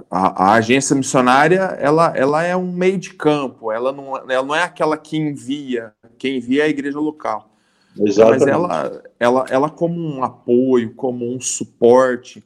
[0.09, 4.55] a, a, agência missionária ela, ela é um meio de campo, ela não, ela não
[4.55, 7.51] é aquela que envia, quem envia é a igreja local.
[7.99, 8.39] Exatamente.
[8.39, 12.41] Mas ela, ela, ela como um apoio, como um suporte,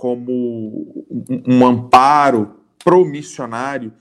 [0.00, 3.92] como um, um amparo pro missionário,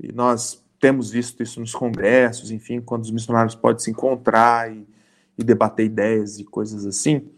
[0.00, 4.84] e nós temos visto isso nos congressos, enfim, quando os missionários podem se encontrar e,
[5.38, 7.28] e debater ideias e coisas assim,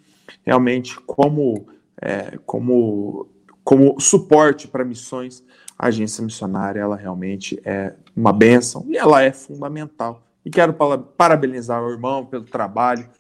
[0.43, 1.67] realmente como,
[2.01, 3.29] é, como
[3.63, 5.43] como suporte para missões,
[5.77, 10.23] a agência missionária ela realmente é uma benção e ela é fundamental.
[10.45, 13.11] E quero parabenizar o irmão pelo trabalho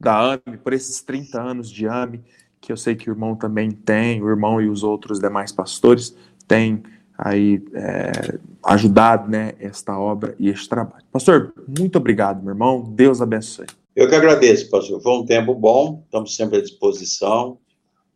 [0.00, 2.20] da AME, por esses 30 anos de AME,
[2.62, 6.16] que eu sei que o irmão também tem, o irmão e os outros demais pastores
[6.46, 6.82] têm
[7.18, 11.04] aí é, ajudado né, esta obra e este trabalho.
[11.12, 12.80] Pastor, muito obrigado, meu irmão.
[12.82, 13.66] Deus abençoe.
[13.94, 15.02] Eu que agradeço, pastor.
[15.02, 17.58] Foi um tempo bom, estamos sempre à disposição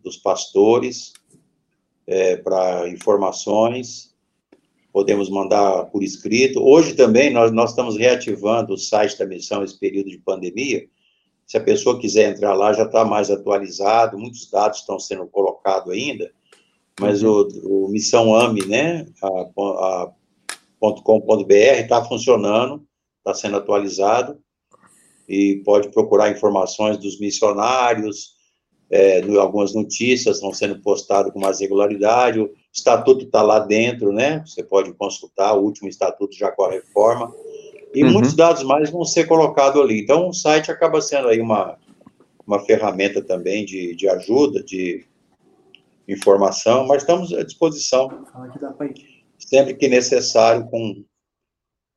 [0.02, 1.12] dos pastores
[2.06, 4.14] é, para informações,
[4.92, 6.60] podemos mandar por escrito.
[6.60, 10.86] Hoje também nós, nós estamos reativando o site da missão esse período de pandemia.
[11.46, 15.92] Se a pessoa quiser entrar lá, já está mais atualizado, muitos dados estão sendo colocados
[15.92, 16.30] ainda,
[17.00, 17.48] mas uhum.
[17.62, 20.12] o, o Missão AME, né, a, a
[21.02, 22.84] .com.br está funcionando,
[23.18, 24.38] está sendo atualizado,
[25.28, 28.36] e pode procurar informações dos missionários,
[28.88, 34.44] é, algumas notícias estão sendo postadas com mais regularidade, o estatuto está lá dentro, né?
[34.46, 37.32] Você pode consultar, o último estatuto já com a reforma,
[37.96, 38.12] e uhum.
[38.12, 40.02] muitos dados mais vão ser colocados ali.
[40.02, 41.78] Então, o site acaba sendo aí uma,
[42.46, 45.06] uma ferramenta também de, de ajuda, de
[46.06, 48.26] informação, mas estamos à disposição,
[49.38, 51.02] sempre que necessário, com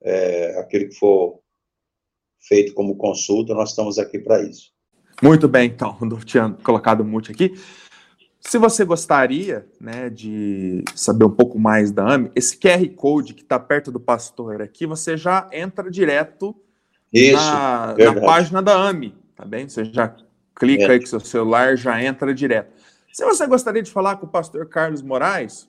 [0.01, 1.41] é, aquilo que for
[2.47, 4.71] feito como consulta, nós estamos aqui para isso.
[5.21, 7.53] Muito bem, então, Rodolfo tinha colocado o mute aqui.
[8.39, 13.41] Se você gostaria né, de saber um pouco mais da AME, esse QR Code que
[13.41, 16.55] está perto do pastor aqui, você já entra direto
[17.11, 19.67] Isso, na, na, página da AME, tá bem?
[19.67, 20.15] Você já
[20.55, 20.91] clica é.
[20.91, 22.73] aí com seu celular, já entra direto.
[23.11, 25.67] Se você gostaria de falar com o pastor Carlos Moraes,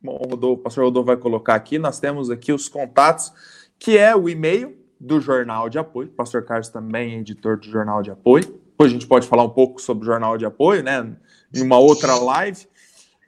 [0.00, 3.32] bom, o, Rodolfo, o pastor Rodolfo vai colocar aqui, nós temos aqui os contatos,
[3.78, 7.66] que é o e-mail do Jornal de Apoio, o pastor Carlos também é editor do
[7.66, 10.82] Jornal de Apoio, depois a gente pode falar um pouco sobre o jornal de apoio,
[10.82, 11.16] né?
[11.54, 12.66] Em uma outra live.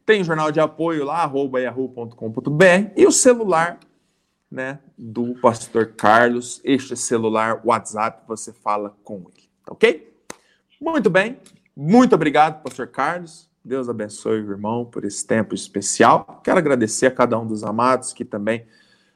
[0.04, 3.78] Tem o jornal de apoio lá, arroba yahoo.com.br, e o celular
[4.50, 6.60] né, do pastor Carlos.
[6.64, 10.12] Este celular, WhatsApp, você fala com ele, tá ok?
[10.80, 11.38] Muito bem.
[11.76, 13.48] Muito obrigado, pastor Carlos.
[13.64, 16.40] Deus abençoe o irmão por esse tempo especial.
[16.42, 18.66] Quero agradecer a cada um dos amados que também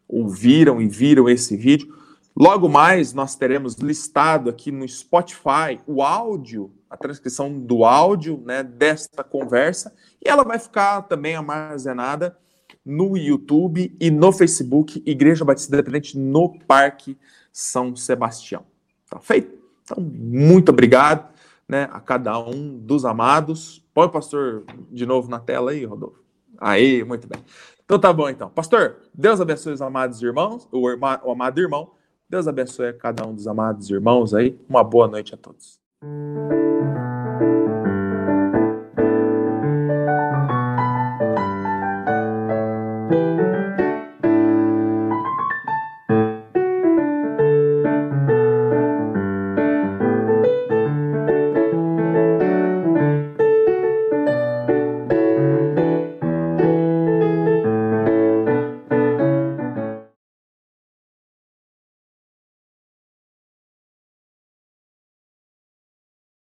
[0.09, 1.93] ouviram e viram esse vídeo.
[2.37, 8.63] Logo mais, nós teremos listado aqui no Spotify o áudio, a transcrição do áudio né,
[8.63, 12.37] desta conversa, e ela vai ficar também armazenada
[12.85, 17.19] no YouTube e no Facebook Igreja Batista Independente no Parque
[17.53, 18.65] São Sebastião.
[19.09, 19.59] Tá feito?
[19.83, 21.29] Então, muito obrigado
[21.69, 23.85] né, a cada um dos amados.
[23.93, 26.21] Põe o pastor de novo na tela aí, Rodolfo.
[26.59, 27.43] Aí, muito bem.
[27.85, 28.49] Então tá bom, então.
[28.51, 31.91] Pastor, Deus abençoe os amados irmãos, o, irmão, o amado irmão.
[32.31, 34.57] Deus abençoe a cada um dos amados irmãos aí.
[34.69, 35.81] Uma boa noite a todos.